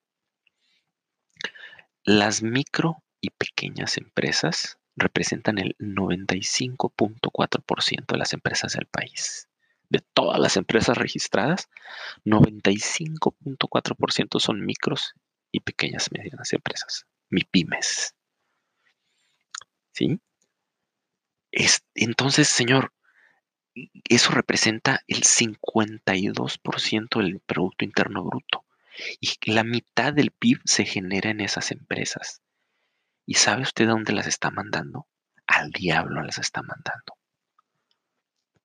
las 2.03 2.41
micro 2.41 3.03
y 3.19 3.31
pequeñas 3.31 3.97
empresas 3.97 4.79
representan 4.95 5.57
el 5.57 5.75
95.4% 5.77 8.05
de 8.07 8.17
las 8.17 8.33
empresas 8.33 8.73
del 8.73 8.85
país. 8.85 9.49
De 9.89 10.01
todas 10.13 10.39
las 10.39 10.57
empresas 10.57 10.97
registradas, 10.97 11.69
95.4% 12.25 14.39
son 14.39 14.65
micros 14.65 15.13
y 15.51 15.59
pequeñas 15.61 16.11
medianas 16.11 16.53
empresas 16.53 17.05
mi 17.29 17.43
pymes. 17.43 18.15
¿Sí? 19.91 20.19
entonces, 21.93 22.49
Señor, 22.49 22.91
eso 24.09 24.31
representa 24.31 25.01
el 25.07 25.23
52% 25.23 27.21
del 27.21 27.39
Producto 27.39 27.85
Interno 27.85 28.25
Bruto. 28.25 28.65
Y 29.21 29.29
la 29.51 29.63
mitad 29.63 30.13
del 30.13 30.31
PIB 30.31 30.59
se 30.65 30.85
genera 30.85 31.29
en 31.29 31.39
esas 31.39 31.71
empresas. 31.71 32.41
¿Y 33.25 33.35
sabe 33.35 33.63
usted 33.63 33.85
a 33.85 33.91
dónde 33.91 34.11
las 34.11 34.27
está 34.27 34.51
mandando? 34.51 35.07
Al 35.47 35.71
diablo 35.71 36.21
las 36.21 36.39
está 36.39 36.61
mandando. 36.61 37.17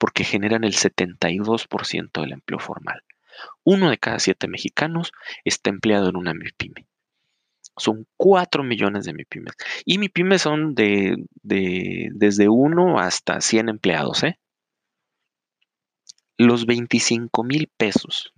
Porque 0.01 0.25
generan 0.25 0.65
el 0.65 0.73
72% 0.73 2.23
del 2.23 2.33
empleo 2.33 2.59
formal. 2.59 3.03
Uno 3.65 3.91
de 3.91 3.99
cada 3.99 4.19
siete 4.19 4.49
mexicanos 4.49 5.13
está 5.45 5.69
empleado 5.69 6.09
en 6.09 6.17
una 6.17 6.33
MIPYME. 6.33 6.87
Son 7.77 8.07
4 8.17 8.65
millones 8.65 9.05
de 9.05 9.13
MIPIMES. 9.13 9.55
Y 9.85 9.99
MIPIMES 9.99 10.43
son 10.43 10.75
de, 10.75 11.17
desde 11.43 12.49
1 12.49 12.99
hasta 12.99 13.43
100 13.43 13.69
empleados. 13.69 14.23
¿eh? 14.23 14.39
Los 16.39 16.65
25 16.65 17.45
mil 17.45 17.71
pesos 17.77 18.33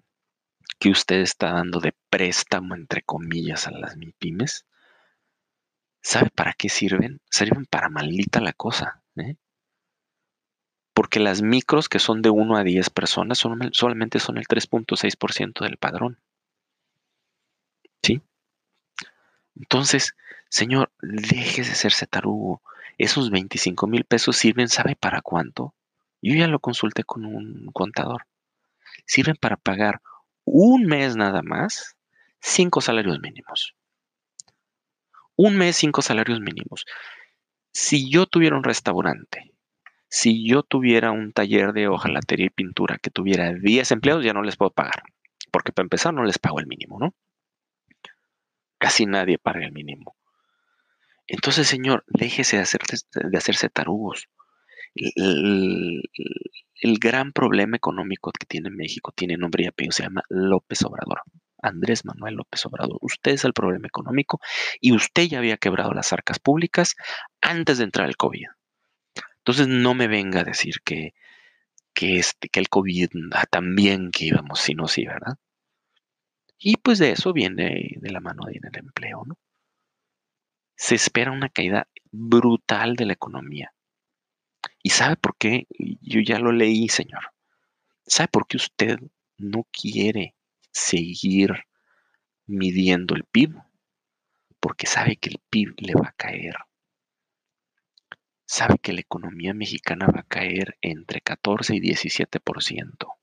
que 0.81 0.90
usted 0.90 1.21
está 1.21 1.52
dando 1.52 1.78
de 1.78 1.95
préstamo, 2.11 2.75
entre 2.75 3.02
comillas, 3.02 3.69
a 3.69 3.71
las 3.71 3.97
MIPIMES, 3.97 4.66
¿sabe 6.00 6.31
para 6.31 6.54
qué 6.54 6.69
sirven? 6.69 7.21
Sirven 7.31 7.66
para 7.66 7.88
maldita 7.88 8.40
la 8.40 8.52
cosa. 8.52 9.04
¿eh? 9.16 9.37
Porque 10.95 11.21
las 11.21 11.43
micros, 11.43 11.89
que 11.89 11.99
son 11.99 12.23
de 12.23 12.31
1 12.31 12.57
a 12.57 12.65
10 12.65 12.91
personas, 12.91 13.39
solamente 13.73 14.19
son 14.19 14.39
el 14.39 14.47
3.6% 14.47 15.65
del 15.65 15.77
padrón. 15.79 16.19
¿Sí? 18.03 18.21
Entonces, 19.57 20.15
Señor, 20.49 20.93
déjese 21.01 21.71
de 21.71 21.91
ser 21.91 22.09
tarugo. 22.09 22.63
Esos 22.99 23.31
25 23.31 23.87
mil 23.87 24.05
pesos 24.05 24.37
sirven, 24.37 24.69
¿sabe 24.69 24.97
para 24.97 25.23
cuánto? 25.23 25.75
Yo 26.21 26.35
ya 26.35 26.47
lo 26.47 26.61
consulté 26.61 27.05
con 27.05 27.25
un 27.25 27.71
contador. 27.73 28.27
Sirven 29.07 29.37
para 29.37 29.57
pagar 29.57 30.03
un 30.45 30.85
mes 30.85 31.17
nada 31.17 31.43
más 31.43 31.97
cinco 32.43 32.81
salarios 32.81 33.21
mínimos. 33.21 33.75
Un 35.37 35.57
mes, 35.57 35.77
cinco 35.77 36.03
salarios 36.03 36.41
mínimos. 36.41 36.85
Si 37.73 38.11
yo 38.11 38.27
tuviera 38.27 38.57
un 38.57 38.65
restaurante, 38.65 39.52
si 40.14 40.47
yo 40.47 40.62
tuviera 40.62 41.11
un 41.11 41.33
taller 41.33 41.73
de 41.73 41.88
hojalatería 41.88 42.45
y 42.45 42.50
pintura 42.50 42.99
que 42.99 43.09
tuviera 43.09 43.50
10 43.54 43.92
empleados, 43.92 44.23
ya 44.23 44.35
no 44.35 44.42
les 44.42 44.59
puedo 44.59 44.71
pagar. 44.71 45.04
Porque 45.50 45.73
para 45.73 45.87
empezar 45.87 46.12
no 46.12 46.23
les 46.23 46.38
pago 46.38 46.61
el 46.61 46.66
mínimo, 46.66 46.99
¿no? 47.00 47.14
Casi 48.76 49.07
nadie 49.07 49.38
paga 49.38 49.64
el 49.64 49.73
mínimo. 49.73 50.14
Entonces, 51.26 51.66
Señor, 51.66 52.04
déjese 52.09 52.59
de, 52.59 52.64
de 53.31 53.38
hacerse 53.38 53.71
tarugos. 53.71 54.28
El, 54.95 56.02
gran 57.00 57.33
problema 57.33 57.78
económico 57.78 58.33
que 58.33 58.45
tiene 58.45 58.69
México 58.69 59.12
tiene 59.16 59.38
nombre 59.38 59.64
y 59.64 59.69
apellido, 59.69 59.92
se 59.92 60.02
llama 60.02 60.25
López 60.28 60.83
Obrador. 60.83 61.23
Andrés 61.62 62.04
Manuel 62.04 62.35
López 62.35 62.66
Obrador. 62.66 62.99
Usted 63.00 63.33
es 63.33 63.47
el 63.47 63.54
problema 63.54 63.87
económico 63.87 64.40
y 64.78 64.92
usted 64.92 65.23
ya 65.23 65.38
había 65.38 65.57
quebrado 65.57 65.95
las 65.95 66.12
arcas 66.12 66.38
públicas 66.38 66.97
antes 67.40 67.78
de 67.78 67.85
entrar 67.85 68.09
el 68.09 68.19
COVID. 68.19 68.45
Entonces 69.43 69.67
no 69.67 69.95
me 69.95 70.07
venga 70.07 70.41
a 70.41 70.45
decir 70.45 70.77
que, 70.85 71.15
que, 71.93 72.19
este, 72.19 72.49
que 72.49 72.61
el 72.61 72.69
COVID 72.69 73.11
también 73.51 74.13
que 74.13 74.27
íbamos, 74.27 74.61
si 74.61 74.75
no, 74.75 74.87
sí, 74.87 75.05
¿verdad? 75.05 75.37
Y 76.59 76.77
pues 76.77 77.01
de 77.01 77.11
eso 77.11 77.33
viene 77.33 77.97
de 77.97 78.11
la 78.11 78.21
mano 78.21 78.49
en 78.49 78.65
el 78.65 78.79
empleo, 78.79 79.25
¿no? 79.27 79.37
Se 80.77 80.95
espera 80.95 81.33
una 81.33 81.49
caída 81.49 81.89
brutal 82.13 82.95
de 82.95 83.07
la 83.07 83.15
economía. 83.15 83.75
¿Y 84.81 84.91
sabe 84.91 85.17
por 85.17 85.37
qué? 85.37 85.67
Yo 86.01 86.21
ya 86.21 86.39
lo 86.39 86.53
leí, 86.53 86.89
señor. 86.89 87.33
¿Sabe 88.07 88.29
por 88.29 88.47
qué 88.47 88.59
usted 88.59 88.99
no 89.39 89.67
quiere 89.73 90.37
seguir 90.71 91.65
midiendo 92.47 93.17
el 93.17 93.25
PIB? 93.25 93.57
Porque 94.61 94.87
sabe 94.87 95.17
que 95.17 95.31
el 95.31 95.41
PIB 95.51 95.75
le 95.79 95.95
va 95.95 96.09
a 96.09 96.15
caer. 96.17 96.55
Sabe 98.59 98.77
que 98.83 98.93
la 98.93 99.01
economía 99.01 99.55
mexicana 99.55 100.07
va 100.15 100.21
a 100.21 100.31
caer 100.35 100.77
entre 100.83 101.23
14 101.23 101.75
y 101.77 101.81
17% 101.81 103.17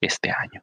este 0.00 0.30
año 0.30 0.62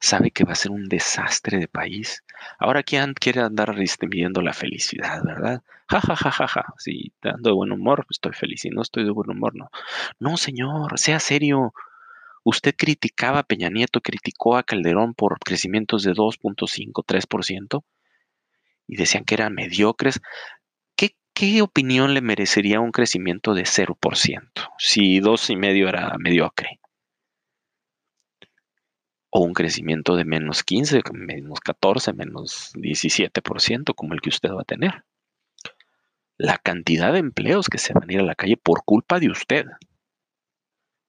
sabe 0.00 0.32
que 0.32 0.42
va 0.42 0.52
a 0.52 0.56
ser 0.56 0.72
un 0.72 0.88
desastre 0.88 1.58
de 1.58 1.68
país. 1.68 2.24
Ahora 2.58 2.82
quién 2.82 3.14
quiere 3.14 3.42
andar 3.42 3.76
midiendo 3.76 4.42
la 4.42 4.52
felicidad, 4.52 5.22
¿verdad? 5.22 5.62
Ja, 5.88 6.00
ja, 6.00 6.16
ja, 6.16 6.30
ja, 6.32 6.48
ja. 6.48 6.64
Si 6.78 7.12
ando 7.22 7.50
de 7.50 7.54
buen 7.54 7.70
humor, 7.70 8.04
pues 8.06 8.16
estoy 8.16 8.32
feliz. 8.32 8.62
Si 8.62 8.70
no 8.70 8.82
estoy 8.82 9.04
de 9.04 9.10
buen 9.10 9.30
humor, 9.30 9.54
no. 9.54 9.70
No, 10.18 10.36
señor, 10.36 10.98
sea 10.98 11.20
serio. 11.20 11.72
Usted 12.42 12.74
criticaba 12.76 13.38
a 13.38 13.42
Peña 13.44 13.70
Nieto, 13.70 14.00
criticó 14.00 14.56
a 14.56 14.64
Calderón 14.64 15.14
por 15.14 15.38
crecimientos 15.38 16.02
de 16.02 16.12
2.5, 16.12 17.04
3% 17.06 17.84
y 18.86 18.96
decían 18.96 19.24
que 19.24 19.34
eran 19.34 19.54
mediocres. 19.54 20.20
¿Qué, 21.34 21.52
¿Qué 21.52 21.62
opinión 21.62 22.14
le 22.14 22.20
merecería 22.20 22.80
un 22.80 22.92
crecimiento 22.92 23.54
de 23.54 23.64
0% 23.64 24.50
si 24.78 25.20
2,5 25.20 25.88
era 25.88 26.16
mediocre? 26.18 26.80
o 29.36 29.40
un 29.40 29.52
crecimiento 29.52 30.14
de 30.14 30.24
menos 30.24 30.62
15, 30.62 31.02
menos 31.12 31.58
14, 31.58 32.12
menos 32.12 32.72
17%, 32.74 33.92
como 33.96 34.14
el 34.14 34.20
que 34.20 34.28
usted 34.28 34.50
va 34.50 34.62
a 34.62 34.64
tener. 34.64 35.04
La 36.38 36.56
cantidad 36.56 37.12
de 37.12 37.18
empleos 37.18 37.68
que 37.68 37.78
se 37.78 37.92
van 37.92 38.08
a 38.08 38.12
ir 38.12 38.20
a 38.20 38.24
la 38.24 38.36
calle 38.36 38.56
por 38.56 38.84
culpa 38.84 39.18
de 39.18 39.30
usted. 39.30 39.66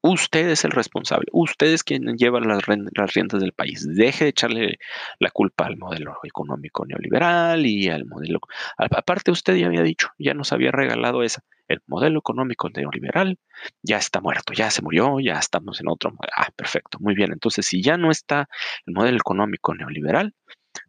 Usted 0.08 0.50
es 0.50 0.64
el 0.64 0.70
responsable. 0.70 1.26
Usted 1.32 1.74
es 1.74 1.84
quien 1.84 2.16
lleva 2.16 2.40
las, 2.40 2.64
riendas 2.68 3.42
del 3.42 3.54
país. 3.54 3.88
Deje 3.90 4.26
de 4.26 4.30
echarle 4.30 4.78
la 5.18 5.32
culpa 5.32 5.66
al 5.66 5.78
modelo 5.78 6.20
económico 6.24 6.86
neoliberal 6.86 7.66
y 7.66 7.90
al 7.90 8.06
modelo... 8.06 8.40
Aparte, 8.78 9.32
usted 9.32 9.56
ya 9.56 9.66
había 9.66 9.82
dicho, 9.82 10.10
ya 10.20 10.36
nos 10.36 10.54
había 10.54 10.70
regalado 10.72 11.24
esa. 11.24 11.42
El 11.68 11.82
modelo 11.88 12.20
económico 12.20 12.70
neoliberal 12.70 13.40
ya 13.82 13.98
está 13.98 14.22
muerto, 14.22 14.54
ya 14.54 14.70
se 14.70 14.84
murió, 14.84 15.20
ya 15.20 15.40
estamos 15.40 15.82
en 15.82 15.88
otro. 15.88 16.14
Ah, 16.38 16.50
perfecto, 16.56 17.00
muy 17.02 17.16
bien. 17.16 17.32
Entonces, 17.34 17.66
si 17.66 17.82
ya 17.82 17.98
no 17.98 18.12
está 18.12 18.48
el 18.86 18.94
modelo 18.94 19.18
económico 19.18 19.74
neoliberal, 19.74 20.36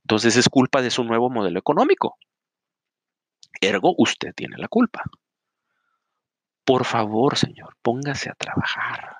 entonces 0.03 0.37
es 0.37 0.51
culpa 0.51 0.83
de 0.83 0.91
su 0.91 1.05
nuevo 1.05 1.31
modelo 1.31 1.59
económico. 1.59 2.19
Ergo, 3.63 3.95
usted 3.97 4.35
tiene 4.35 4.59
la 4.59 4.69
culpa. 4.69 5.05
Por 6.67 6.85
favor, 6.85 7.39
señor, 7.39 7.77
póngase 7.81 8.29
a 8.29 8.35
trabajar. 8.35 9.19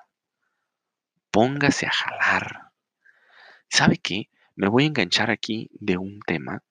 Póngase 1.31 1.87
a 1.87 1.93
jalar. 1.93 2.73
¿Sabe 3.69 3.99
qué? 3.99 4.29
Me 4.57 4.69
voy 4.69 4.83
a 4.83 4.87
enganchar 4.89 5.31
aquí 5.31 5.71
de 5.73 5.97
un 5.97 6.19
tema 6.27 6.65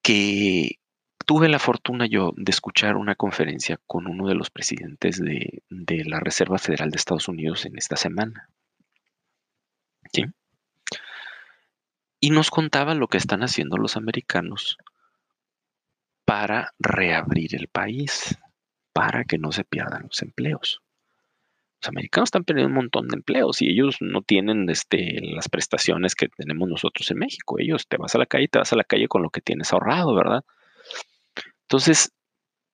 que 0.00 0.78
tuve 1.26 1.48
la 1.48 1.58
fortuna 1.58 2.06
yo 2.06 2.32
de 2.36 2.52
escuchar 2.52 2.94
una 2.96 3.16
conferencia 3.16 3.80
con 3.84 4.06
uno 4.06 4.28
de 4.28 4.36
los 4.36 4.50
presidentes 4.50 5.20
de, 5.20 5.64
la 6.06 6.20
Reserva 6.20 6.58
Federal 6.58 6.92
de 6.92 6.98
Estados 6.98 7.26
Unidos 7.26 7.66
en 7.66 7.76
esta 7.76 7.96
semana. 7.96 8.48
¿Sí? 10.12 10.24
Y 12.20 12.30
nos 12.30 12.50
contaba 12.50 12.94
lo 12.94 13.08
que 13.08 13.18
están 13.18 13.42
haciendo 13.42 13.76
los 13.76 13.96
americanos 13.96 14.78
para 16.28 16.74
reabrir 16.78 17.54
el 17.54 17.68
país, 17.68 18.36
para 18.92 19.24
que 19.24 19.38
no 19.38 19.50
se 19.50 19.64
pierdan 19.64 20.02
los 20.02 20.20
empleos. 20.20 20.82
Los 21.80 21.88
americanos 21.88 22.26
están 22.26 22.44
perdiendo 22.44 22.68
un 22.68 22.74
montón 22.74 23.08
de 23.08 23.16
empleos 23.16 23.62
y 23.62 23.70
ellos 23.70 23.96
no 24.00 24.20
tienen 24.20 24.68
este, 24.68 25.20
las 25.22 25.48
prestaciones 25.48 26.14
que 26.14 26.28
tenemos 26.28 26.68
nosotros 26.68 27.10
en 27.10 27.16
México. 27.16 27.58
Ellos 27.58 27.88
te 27.88 27.96
vas 27.96 28.14
a 28.14 28.18
la 28.18 28.26
calle, 28.26 28.46
te 28.46 28.58
vas 28.58 28.70
a 28.74 28.76
la 28.76 28.84
calle 28.84 29.08
con 29.08 29.22
lo 29.22 29.30
que 29.30 29.40
tienes 29.40 29.72
ahorrado, 29.72 30.14
¿verdad? 30.14 30.44
Entonces, 31.62 32.12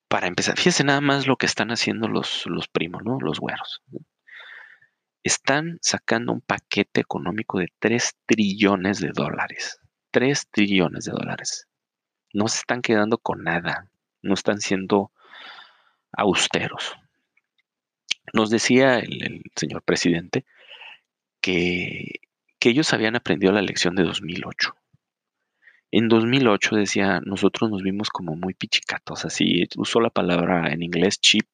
para 0.08 0.26
empezar, 0.26 0.56
fíjense 0.56 0.82
nada 0.82 1.00
más 1.00 1.28
lo 1.28 1.36
que 1.36 1.46
están 1.46 1.70
haciendo 1.70 2.08
los, 2.08 2.46
los 2.46 2.66
primos, 2.66 3.04
¿no? 3.04 3.20
Los 3.20 3.38
güeros. 3.38 3.82
Están 5.22 5.78
sacando 5.80 6.32
un 6.32 6.40
paquete 6.40 7.02
económico 7.02 7.60
de 7.60 7.68
3 7.78 8.16
trillones 8.26 8.98
de 8.98 9.10
dólares. 9.14 9.78
3 10.10 10.48
trillones 10.50 11.04
de 11.04 11.12
dólares 11.12 11.68
no 12.34 12.48
se 12.48 12.58
están 12.58 12.82
quedando 12.82 13.16
con 13.16 13.44
nada, 13.44 13.88
no 14.20 14.34
están 14.34 14.60
siendo 14.60 15.10
austeros. 16.12 16.96
Nos 18.34 18.50
decía 18.50 18.98
el, 18.98 19.42
señor 19.56 19.82
presidente 19.82 20.44
que, 21.40 22.20
que 22.58 22.68
ellos 22.68 22.92
habían 22.92 23.16
aprendido 23.16 23.52
la 23.52 23.62
lección 23.62 23.94
de 23.94 24.02
2008. 24.02 24.74
En 25.92 26.08
2008 26.08 26.76
decía, 26.76 27.20
nosotros 27.24 27.70
nos 27.70 27.82
vimos 27.82 28.10
como 28.10 28.34
muy 28.34 28.52
pichicatos, 28.52 29.24
así 29.24 29.62
usó 29.76 30.00
la 30.00 30.10
palabra 30.10 30.72
en 30.72 30.82
inglés 30.82 31.20
cheap, 31.20 31.46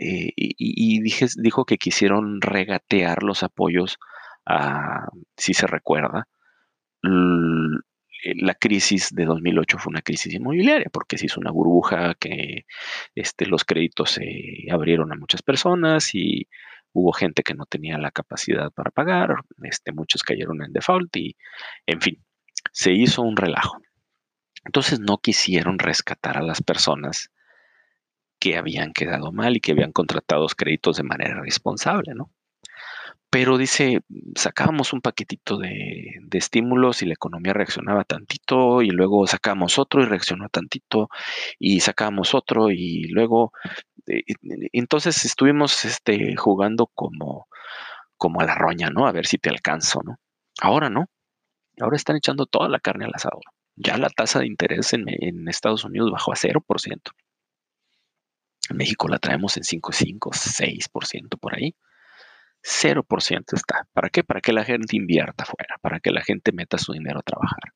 eh, 0.00 0.32
y, 0.36 1.00
dijo 1.00 1.64
que 1.64 1.78
quisieron 1.78 2.40
regatear 2.40 3.22
los 3.22 3.42
apoyos 3.42 3.98
a, 4.44 5.08
si 5.36 5.54
se 5.54 5.66
recuerda, 5.66 6.28
la 8.24 8.54
crisis 8.54 9.14
de 9.14 9.24
2008 9.24 9.78
fue 9.78 9.90
una 9.90 10.02
crisis 10.02 10.34
inmobiliaria 10.34 10.88
porque 10.92 11.18
se 11.18 11.26
hizo 11.26 11.40
una 11.40 11.50
burbuja 11.50 12.14
que 12.14 12.66
este, 13.14 13.46
los 13.46 13.64
créditos 13.64 14.10
se 14.10 14.66
abrieron 14.70 15.12
a 15.12 15.16
muchas 15.16 15.42
personas 15.42 16.14
y 16.14 16.48
hubo 16.92 17.12
gente 17.12 17.42
que 17.42 17.54
no 17.54 17.64
tenía 17.66 17.98
la 17.98 18.10
capacidad 18.10 18.72
para 18.72 18.90
pagar, 18.90 19.36
este, 19.62 19.92
muchos 19.92 20.22
cayeron 20.22 20.62
en 20.62 20.72
default 20.72 21.14
y, 21.16 21.36
en 21.86 22.00
fin, 22.00 22.24
se 22.72 22.92
hizo 22.92 23.22
un 23.22 23.36
relajo. 23.36 23.78
Entonces 24.64 25.00
no 25.00 25.18
quisieron 25.18 25.78
rescatar 25.78 26.36
a 26.38 26.42
las 26.42 26.62
personas 26.62 27.30
que 28.38 28.56
habían 28.56 28.92
quedado 28.92 29.32
mal 29.32 29.56
y 29.56 29.60
que 29.60 29.72
habían 29.72 29.92
contratado 29.92 30.46
créditos 30.48 30.96
de 30.96 31.02
manera 31.02 31.40
responsable, 31.40 32.14
¿no? 32.14 32.30
Pero 33.30 33.58
dice, 33.58 34.00
sacábamos 34.36 34.92
un 34.92 35.00
paquetito 35.00 35.58
de, 35.58 36.20
estímulos 36.32 37.02
y 37.02 37.06
la 37.06 37.14
economía 37.14 37.52
reaccionaba 37.52 38.04
tantito 38.04 38.82
y 38.82 38.90
luego 38.90 39.26
sacábamos 39.26 39.78
otro 39.78 40.02
y 40.02 40.06
reaccionó 40.06 40.48
tantito 40.48 41.08
y 41.58 41.80
sacábamos 41.80 42.34
otro 42.34 42.70
y 42.70 43.04
luego, 43.08 43.52
eh, 44.06 44.22
entonces 44.72 45.24
estuvimos 45.24 45.84
este, 45.84 46.36
jugando 46.36 46.86
como, 46.94 47.48
como 48.16 48.40
a 48.40 48.44
la 48.44 48.54
roña, 48.54 48.90
¿no? 48.90 49.06
A 49.06 49.12
ver 49.12 49.26
si 49.26 49.38
te 49.38 49.50
alcanzo, 49.50 50.00
¿no? 50.04 50.18
Ahora 50.60 50.90
no, 50.90 51.06
ahora 51.80 51.96
están 51.96 52.16
echando 52.16 52.46
toda 52.46 52.68
la 52.68 52.80
carne 52.80 53.04
al 53.06 53.14
asador. 53.14 53.42
Ya 53.76 53.96
la 53.96 54.10
tasa 54.10 54.40
de 54.40 54.46
interés 54.46 54.92
en, 54.92 55.48
Estados 55.48 55.84
Unidos 55.84 56.10
bajó 56.10 56.32
a 56.32 56.36
0%. 56.36 57.12
En 58.70 58.76
México 58.76 59.08
la 59.08 59.18
traemos 59.18 59.56
en 59.56 59.62
5,5, 59.62 60.32
6% 60.32 61.38
por 61.38 61.54
ahí. 61.54 61.74
0% 62.68 63.54
está. 63.54 63.88
¿Para 63.92 64.10
qué? 64.10 64.22
Para 64.22 64.40
que 64.40 64.52
la 64.52 64.64
gente 64.64 64.96
invierta 64.96 65.44
afuera, 65.44 65.76
para 65.80 66.00
que 66.00 66.10
la 66.10 66.22
gente 66.22 66.52
meta 66.52 66.76
su 66.78 66.92
dinero 66.92 67.20
a 67.20 67.22
trabajar. 67.22 67.72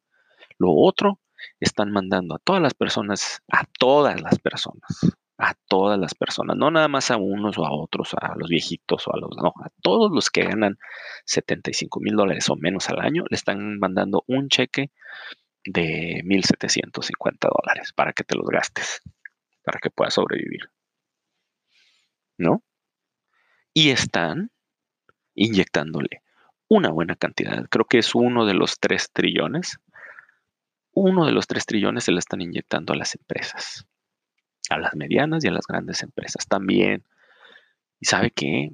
Lo 0.58 0.72
otro, 0.72 1.18
están 1.60 1.90
mandando 1.90 2.36
a 2.36 2.38
todas 2.38 2.62
las 2.62 2.74
personas, 2.74 3.42
a 3.50 3.64
todas 3.78 4.20
las 4.20 4.38
personas, 4.38 5.16
a 5.38 5.54
todas 5.66 5.98
las 5.98 6.14
personas, 6.14 6.56
no 6.56 6.70
nada 6.70 6.88
más 6.88 7.10
a 7.10 7.16
unos 7.16 7.58
o 7.58 7.66
a 7.66 7.72
otros, 7.72 8.14
a 8.14 8.34
los 8.36 8.48
viejitos 8.48 9.08
o 9.08 9.14
a 9.14 9.18
los, 9.18 9.30
no, 9.36 9.48
a 9.64 9.70
todos 9.80 10.12
los 10.12 10.30
que 10.30 10.44
ganan 10.44 10.76
75 11.24 12.00
mil 12.00 12.14
dólares 12.14 12.48
o 12.48 12.56
menos 12.56 12.88
al 12.90 13.00
año, 13.00 13.24
le 13.28 13.34
están 13.34 13.78
mandando 13.78 14.22
un 14.28 14.48
cheque 14.48 14.92
de 15.64 16.22
1.750 16.24 17.48
dólares 17.48 17.92
para 17.92 18.12
que 18.12 18.24
te 18.24 18.36
los 18.36 18.46
gastes, 18.46 19.00
para 19.64 19.80
que 19.80 19.90
puedas 19.90 20.14
sobrevivir. 20.14 20.70
¿No? 22.38 22.62
Y 23.74 23.90
están 23.90 24.51
inyectándole 25.34 26.22
una 26.74 26.90
buena 26.90 27.16
cantidad. 27.16 27.66
Creo 27.68 27.84
que 27.84 27.98
es 27.98 28.14
uno 28.14 28.46
de 28.46 28.54
los 28.54 28.80
tres 28.80 29.10
trillones. 29.12 29.78
Uno 30.94 31.26
de 31.26 31.32
los 31.32 31.46
tres 31.46 31.66
trillones 31.66 32.04
se 32.04 32.12
le 32.12 32.18
están 32.18 32.40
inyectando 32.40 32.94
a 32.94 32.96
las 32.96 33.14
empresas, 33.14 33.86
a 34.70 34.78
las 34.78 34.94
medianas 34.94 35.44
y 35.44 35.48
a 35.48 35.52
las 35.52 35.66
grandes 35.66 36.02
empresas 36.02 36.46
también. 36.46 37.04
¿Y 38.00 38.06
sabe 38.06 38.30
qué? 38.30 38.70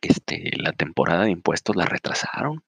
Este, 0.00 0.50
la 0.56 0.72
temporada 0.72 1.24
de 1.24 1.30
impuestos 1.30 1.76
la 1.76 1.86
retrasaron. 1.86 2.64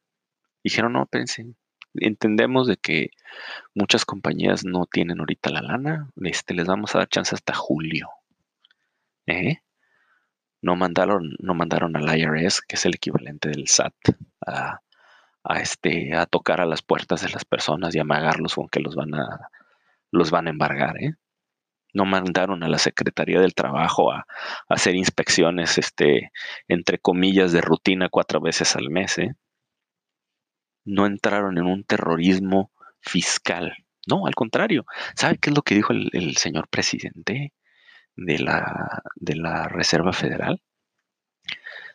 Dijeron, 0.63 0.93
no, 0.93 1.07
pensé, 1.07 1.47
entendemos 1.95 2.69
de 2.69 2.77
que 2.77 3.11
muchas 3.75 4.05
compañías 4.05 4.65
no 4.65 4.87
tienen 4.87 5.21
ahorita 5.21 5.51
la 5.51 5.63
lana, 5.63 6.11
este, 6.23 6.55
les 6.55 6.67
vamos 6.67 6.95
a 6.95 6.99
dar 6.99 7.09
chance 7.09 7.35
hasta 7.35 7.55
julio. 7.55 8.09
¿Eh? 9.27 9.59
No 10.63 10.77
mandaron, 10.77 11.37
no 11.39 11.55
mandaron 11.55 11.97
al 11.97 12.19
IRS, 12.19 12.61
que 12.67 12.77
es 12.77 12.85
el 12.85 12.95
equivalente 12.95 13.49
del 13.49 13.69
SAT, 13.69 13.95
a, 14.47 14.81
este, 15.61 16.15
a 16.15 16.27
tocar 16.27 16.61
a 16.61 16.67
las 16.67 16.83
puertas 16.83 17.23
de 17.23 17.31
las 17.31 17.45
personas 17.45 17.95
y 17.95 17.99
amagarlos 17.99 18.55
con 18.55 18.69
que 18.69 18.81
los 18.81 18.95
van 18.95 19.15
a, 19.15 19.49
los 20.11 20.31
van 20.31 20.47
a 20.47 20.51
embargar, 20.51 20.97
¿eh? 21.03 21.15
No 21.93 22.05
mandaron 22.05 22.63
a 22.63 22.69
la 22.69 22.79
Secretaría 22.79 23.41
del 23.41 23.55
Trabajo 23.55 24.13
a, 24.13 24.27
hacer 24.69 24.95
inspecciones, 24.95 25.77
este, 25.79 26.31
entre 26.69 26.99
comillas, 26.99 27.53
de 27.53 27.63
rutina 27.63 28.09
cuatro 28.09 28.41
veces 28.41 28.77
al 28.77 28.91
mes, 28.91 29.19
¿eh? 29.19 29.35
No 30.85 31.07
entraron 31.07 31.59
en 31.59 31.67
un 31.67 31.85
terrorismo 31.85 32.71
fiscal. 33.01 33.75
No, 34.07 34.27
al 34.27 34.35
contrario. 34.35 34.87
¿Sabe 35.15 35.39
qué 35.39 35.51
es 35.51 35.57
lo 35.57 35.63
que 35.63 35.75
dijo 35.75 35.93
el 35.93 36.37
señor 36.37 36.69
presidente? 36.69 37.53
De 38.21 38.39
la, 38.39 39.03
de 39.17 39.35
la 39.35 39.67
Reserva 39.67 40.13
Federal, 40.13 40.61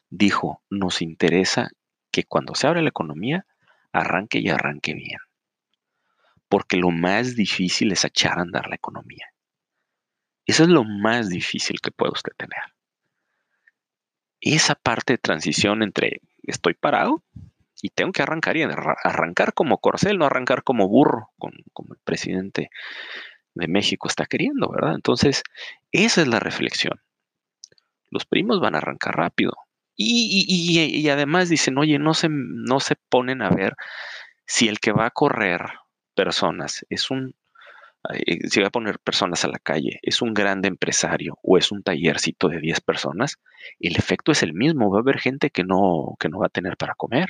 dijo, 0.10 0.64
nos 0.72 1.04
interesa 1.04 1.70
que 2.12 2.24
cuando 2.24 2.56
se 2.56 2.66
abra 2.66 2.82
la 2.82 2.90
economía, 2.90 3.46
arranque 3.92 4.40
y 4.40 4.50
arranque 4.50 4.96
bien. 4.96 5.20
Porque 6.50 6.78
lo 6.78 6.90
más 6.90 7.36
difícil 7.36 7.92
es 7.92 8.06
echar 8.06 8.40
a 8.40 8.42
andar 8.42 8.68
la 8.68 8.76
economía. 8.76 9.28
Eso 10.48 10.64
es 10.64 10.70
lo 10.70 10.84
más 10.84 11.30
difícil 11.30 11.80
que 11.80 11.92
puede 11.92 12.14
usted 12.14 12.34
tener. 12.36 12.74
Esa 14.42 14.74
parte 14.74 15.14
de 15.14 15.18
transición 15.18 15.84
entre 15.84 16.22
estoy 16.44 16.74
parado 16.74 17.24
y 17.82 17.90
tengo 17.90 18.12
que 18.12 18.24
arrancar 18.24 18.58
y 18.58 18.64
arrancar 18.64 19.54
como 19.54 19.78
corcel, 19.78 20.18
no 20.18 20.26
arrancar 20.26 20.64
como 20.64 20.88
burro, 20.88 21.30
como 21.38 21.94
el 21.94 22.00
presidente 22.04 22.72
de 23.56 23.68
México 23.68 24.08
está 24.08 24.26
queriendo, 24.26 24.70
¿verdad? 24.70 24.96
Entonces, 24.96 25.44
esa 25.92 26.22
es 26.22 26.28
la 26.28 26.40
reflexión. 26.40 27.02
Los 28.10 28.26
primos 28.26 28.60
van 28.60 28.76
a 28.76 28.80
arrancar 28.80 29.16
rápido. 29.16 29.54
Y, 29.98 31.08
además 31.10 31.48
dicen, 31.48 31.78
oye, 31.78 32.00
no 32.00 32.14
se, 32.14 32.28
no 32.30 32.80
se 32.82 32.96
ponen 33.10 33.42
a 33.42 33.50
ver 33.50 33.76
si 34.46 34.68
el 34.68 34.80
que 34.80 34.92
va 34.92 35.06
a 35.06 35.12
correr 35.12 35.62
personas 36.16 36.86
es 36.90 37.10
un 37.10 37.34
si 38.50 38.62
va 38.62 38.68
a 38.68 38.72
poner 38.72 39.00
personas 39.00 39.46
a 39.46 39.48
la 39.48 39.60
calle, 39.60 40.00
es 40.02 40.22
un 40.22 40.34
grande 40.34 40.68
empresario 40.68 41.38
o 41.42 41.58
es 41.58 41.72
un 41.72 41.84
tallercito 41.84 42.50
de 42.50 42.60
10 42.60 42.82
personas, 42.82 43.40
el 43.80 43.96
efecto 43.96 44.32
es 44.32 44.44
el 44.44 44.54
mismo. 44.54 44.92
Va 44.92 45.00
a 45.00 45.02
haber 45.02 45.20
gente 45.20 45.50
que 45.50 45.64
no, 45.64 46.16
que 46.20 46.30
no 46.30 46.40
va 46.40 46.48
a 46.48 46.50
tener 46.50 46.78
para 46.78 46.96
comer. 46.96 47.28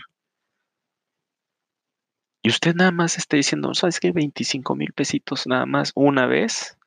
Y 2.46 2.50
usted 2.50 2.76
nada 2.76 2.92
más 2.92 3.18
está 3.18 3.38
diciendo, 3.38 3.74
¿sabes 3.74 4.00
qué? 4.00 4.12
25 4.12 4.76
mil 4.76 4.94
pesitos 4.94 5.48
nada 5.48 5.66
más 5.66 5.92
una 5.96 6.28
vez. 6.28 6.78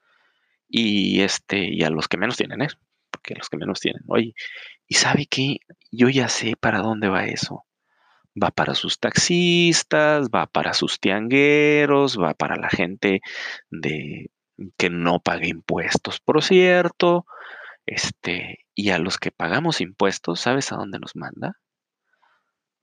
Y 0.68 1.23
este, 1.23 1.75
y 1.75 1.83
a 1.83 1.90
los 1.90 2.07
que 2.07 2.16
menos 2.16 2.37
tienen, 2.37 2.62
¿eh? 2.62 2.68
Porque 3.11 3.35
los 3.35 3.49
que 3.49 3.57
menos 3.57 3.81
tienen. 3.81 4.05
Oye, 4.07 4.35
¿y 4.87 4.94
sabe 4.94 5.27
qué? 5.27 5.57
Yo 5.90 6.11
ya 6.11 6.29
sé 6.29 6.55
para 6.55 6.79
dónde 6.79 7.09
va 7.09 7.25
eso. 7.25 7.64
Va 8.40 8.53
para 8.53 8.77
sus 8.77 9.01
taxistas, 9.01 10.29
va 10.29 10.47
para 10.47 10.75
sus 10.75 11.01
tiangueros, 11.01 12.21
va 12.21 12.35
para 12.35 12.55
la 12.55 12.68
gente 12.71 13.21
de 13.68 14.31
que 14.77 14.90
no 14.90 15.18
pague 15.18 15.49
impuestos, 15.49 16.21
por 16.21 16.40
cierto. 16.44 17.27
Este, 17.85 18.64
y 18.77 18.90
a 18.90 19.01
los 19.01 19.18
que 19.18 19.33
pagamos 19.33 19.81
impuestos, 19.81 20.38
¿sabes 20.38 20.71
a 20.71 20.77
dónde 20.77 21.01
nos 21.01 21.16
manda? 21.16 21.59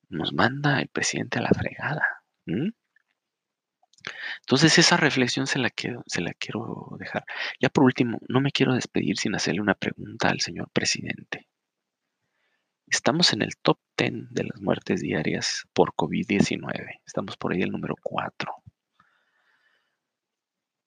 Nos 0.09 0.33
manda 0.33 0.81
el 0.81 0.89
presidente 0.89 1.39
a 1.39 1.43
la 1.43 1.51
fregada. 1.51 2.14
Entonces 4.41 4.77
esa 4.77 4.97
reflexión 4.97 5.47
se 5.47 5.59
la, 5.59 5.69
quiero, 5.69 6.03
dejar. 6.99 7.25
Ya 7.59 7.69
por 7.69 7.83
último, 7.83 8.19
no 8.27 8.41
me 8.41 8.51
quiero 8.51 8.73
despedir 8.75 9.17
sin 9.17 9.35
hacerle 9.35 9.61
una 9.61 9.75
pregunta 9.75 10.29
al 10.29 10.41
señor 10.41 10.69
presidente. 10.71 11.47
Estamos 12.87 13.33
en 13.33 13.41
el 13.41 13.57
top 13.57 13.79
10 13.97 14.31
de 14.31 14.43
las 14.43 14.61
muertes 14.61 15.01
diarias 15.01 15.65
por 15.73 15.93
COVID-19. 15.95 17.01
Estamos 17.05 17.35
por 17.37 17.53
ahí 17.53 17.61
el 17.61 17.71
número 17.71 17.95
4. 18.01 18.53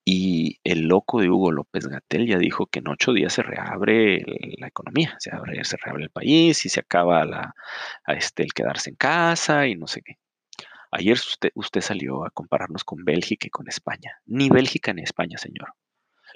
Y 0.04 0.58
el 0.64 0.88
loco 0.88 1.20
de 1.20 1.28
Hugo 1.28 1.52
López 1.52 1.86
Gatel 1.86 2.26
ya 2.26 2.38
dijo 2.38 2.66
que 2.66 2.78
en 2.78 2.88
ocho 2.88 3.12
días 3.12 3.32
se 3.34 3.42
reabre 3.42 4.24
la 4.56 4.68
economía, 4.68 5.14
se, 5.18 5.34
abre, 5.34 5.62
se 5.64 5.76
reabre 5.76 6.04
el 6.04 6.10
país 6.10 6.64
y 6.64 6.70
se 6.70 6.80
acaba 6.80 7.26
la, 7.26 7.54
este, 8.06 8.42
el 8.44 8.54
quedarse 8.54 8.88
en 8.90 8.96
casa 8.96 9.66
y 9.66 9.74
no 9.74 9.86
sé 9.86 10.00
qué. 10.00 10.18
Ayer 10.90 11.18
usted, 11.54 11.80
salió 11.80 12.24
a 12.24 12.30
compararnos 12.30 12.84
con 12.84 13.04
Bélgica 13.04 13.46
y 13.46 13.50
con 13.50 13.68
España. 13.68 14.20
Ni 14.26 14.48
Bélgica 14.48 14.92
ni 14.94 15.02
España, 15.02 15.36
señor. 15.36 15.74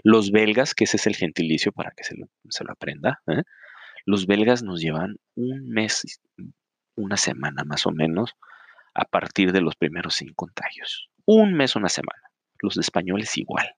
Los 0.04 0.30
belgas, 0.30 0.74
que 0.74 0.84
ese 0.84 0.96
es 0.96 1.06
el 1.06 1.16
gentilicio 1.16 1.72
para 1.72 1.92
que 1.92 2.04
se 2.04 2.14
lo, 2.16 2.28
aprenda, 2.72 3.22
¿eh? 3.26 3.42
los 4.04 4.26
belgas 4.26 4.62
nos 4.62 4.80
llevan 4.80 5.16
un 5.34 5.68
mes, 5.68 6.20
una 6.96 7.16
semana 7.16 7.64
más 7.64 7.86
o 7.86 7.92
menos, 7.92 8.34
a 8.94 9.04
partir 9.04 9.52
de 9.52 9.60
los 9.60 9.76
primeros 9.76 10.16
sin 10.16 10.34
contagios. 10.34 11.08
Un 11.24 11.54
mes, 11.54 11.76
una 11.76 11.88
semana. 11.88 12.22
Los 12.60 12.76
españoles 12.76 13.36
igual. 13.38 13.74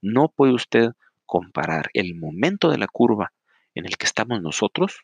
No 0.00 0.28
puede 0.28 0.54
usted 0.54 0.90
comparar 1.26 1.90
el 1.92 2.14
momento 2.14 2.70
de 2.70 2.78
la 2.78 2.86
curva 2.86 3.32
en 3.74 3.84
el 3.84 3.96
que 3.98 4.06
estamos 4.06 4.40
nosotros 4.40 5.00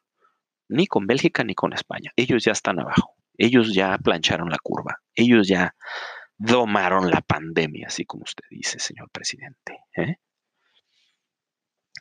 ni 0.69 0.87
con 0.87 1.07
Bélgica 1.07 1.45
ni 1.45 1.55
con 1.55 1.75
España. 1.75 2.13
Ellos 2.17 2.45
ya 2.45 2.53
están 2.53 2.81
abajo. 2.81 3.15
Ellos 3.37 3.75
ya 3.75 3.97
plancharon 3.99 4.51
la 4.51 4.59
curva. 4.63 4.99
Ellos 5.15 5.49
ya 5.49 5.75
domaron 6.37 7.11
la 7.11 7.21
pandemia, 7.21 7.87
así 7.87 8.05
como 8.05 8.25
usted 8.25 8.45
dice, 8.51 8.79
señor 8.79 9.11
presidente. 9.11 9.79
¿eh? 9.97 10.17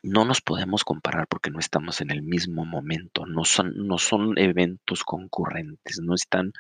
No 0.04 0.26
nos 0.26 0.42
podemos 0.42 0.84
comparar 0.84 1.28
porque 1.28 1.52
no 1.52 1.60
estamos 1.60 2.02
en 2.02 2.10
el 2.10 2.24
mismo 2.24 2.66
momento, 2.66 3.26
no 3.28 3.46
son, 3.46 3.74
no 3.76 4.00
son 4.00 4.38
eventos 4.38 5.04
concurrentes, 5.04 6.00
no 6.02 6.16
están, 6.16 6.54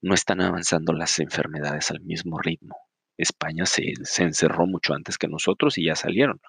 no 0.00 0.14
están 0.14 0.40
avanzando 0.40 0.92
las 0.92 1.18
enfermedades 1.18 1.90
al 1.90 2.00
mismo 2.00 2.38
ritmo. 2.38 2.76
España 3.16 3.66
se, 3.66 3.94
se 4.04 4.22
encerró 4.22 4.66
mucho 4.66 4.94
antes 4.94 5.18
que 5.18 5.26
nosotros 5.26 5.76
y 5.76 5.86
ya 5.86 5.96
salieron. 5.96 6.40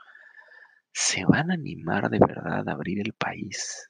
¿Se 0.93 1.25
van 1.25 1.49
a 1.49 1.55
animar 1.55 2.11
de 2.11 2.19
verdad 2.19 2.67
a 2.67 2.71
abrir 2.73 2.99
el 2.99 3.13
país 3.13 3.88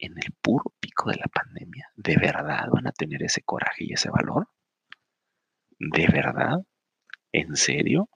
en 0.00 0.16
el 0.18 0.32
puro 0.40 0.72
pico 0.80 1.10
de 1.10 1.16
la 1.16 1.26
pandemia, 1.26 1.90
¿de 1.94 2.16
verdad 2.16 2.68
van 2.72 2.86
a 2.86 2.92
tener 2.92 3.22
ese 3.22 3.42
coraje 3.42 3.84
y 3.84 3.92
ese 3.92 4.10
valor? 4.10 4.48
¿De 5.78 6.06
verdad? 6.08 6.64
¿En 7.32 7.56
serio? 7.56 8.08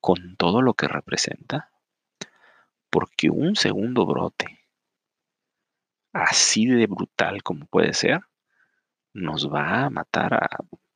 ¿Con 0.00 0.36
todo 0.36 0.62
lo 0.62 0.74
que 0.74 0.88
representa? 0.88 1.70
Porque 2.90 3.30
un 3.30 3.56
segundo 3.56 4.06
brote, 4.06 4.66
así 6.12 6.66
de 6.66 6.86
brutal 6.86 7.42
como 7.42 7.66
puede 7.66 7.92
ser, 7.94 8.20
nos 9.12 9.52
va 9.52 9.84
a 9.84 9.90
matar 9.90 10.34
a 10.34 10.48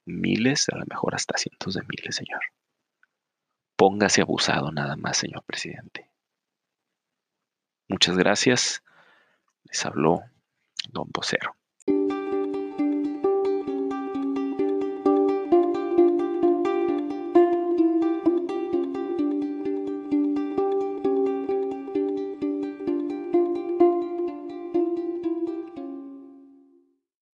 miles, 0.04 0.68
a 0.68 0.76
lo 0.76 0.84
mejor 0.86 1.14
hasta 1.14 1.38
cientos 1.38 1.74
de 1.74 1.82
miles, 1.82 2.16
señor. 2.16 2.40
Póngase 3.76 4.20
abusado 4.20 4.72
nada 4.72 4.96
más, 4.96 5.16
señor 5.16 5.42
presidente. 5.44 6.10
Muchas 7.88 8.16
gracias. 8.16 8.82
Les 9.70 9.86
habló 9.86 10.20
Don 10.90 11.08
Vocero. 11.14 11.59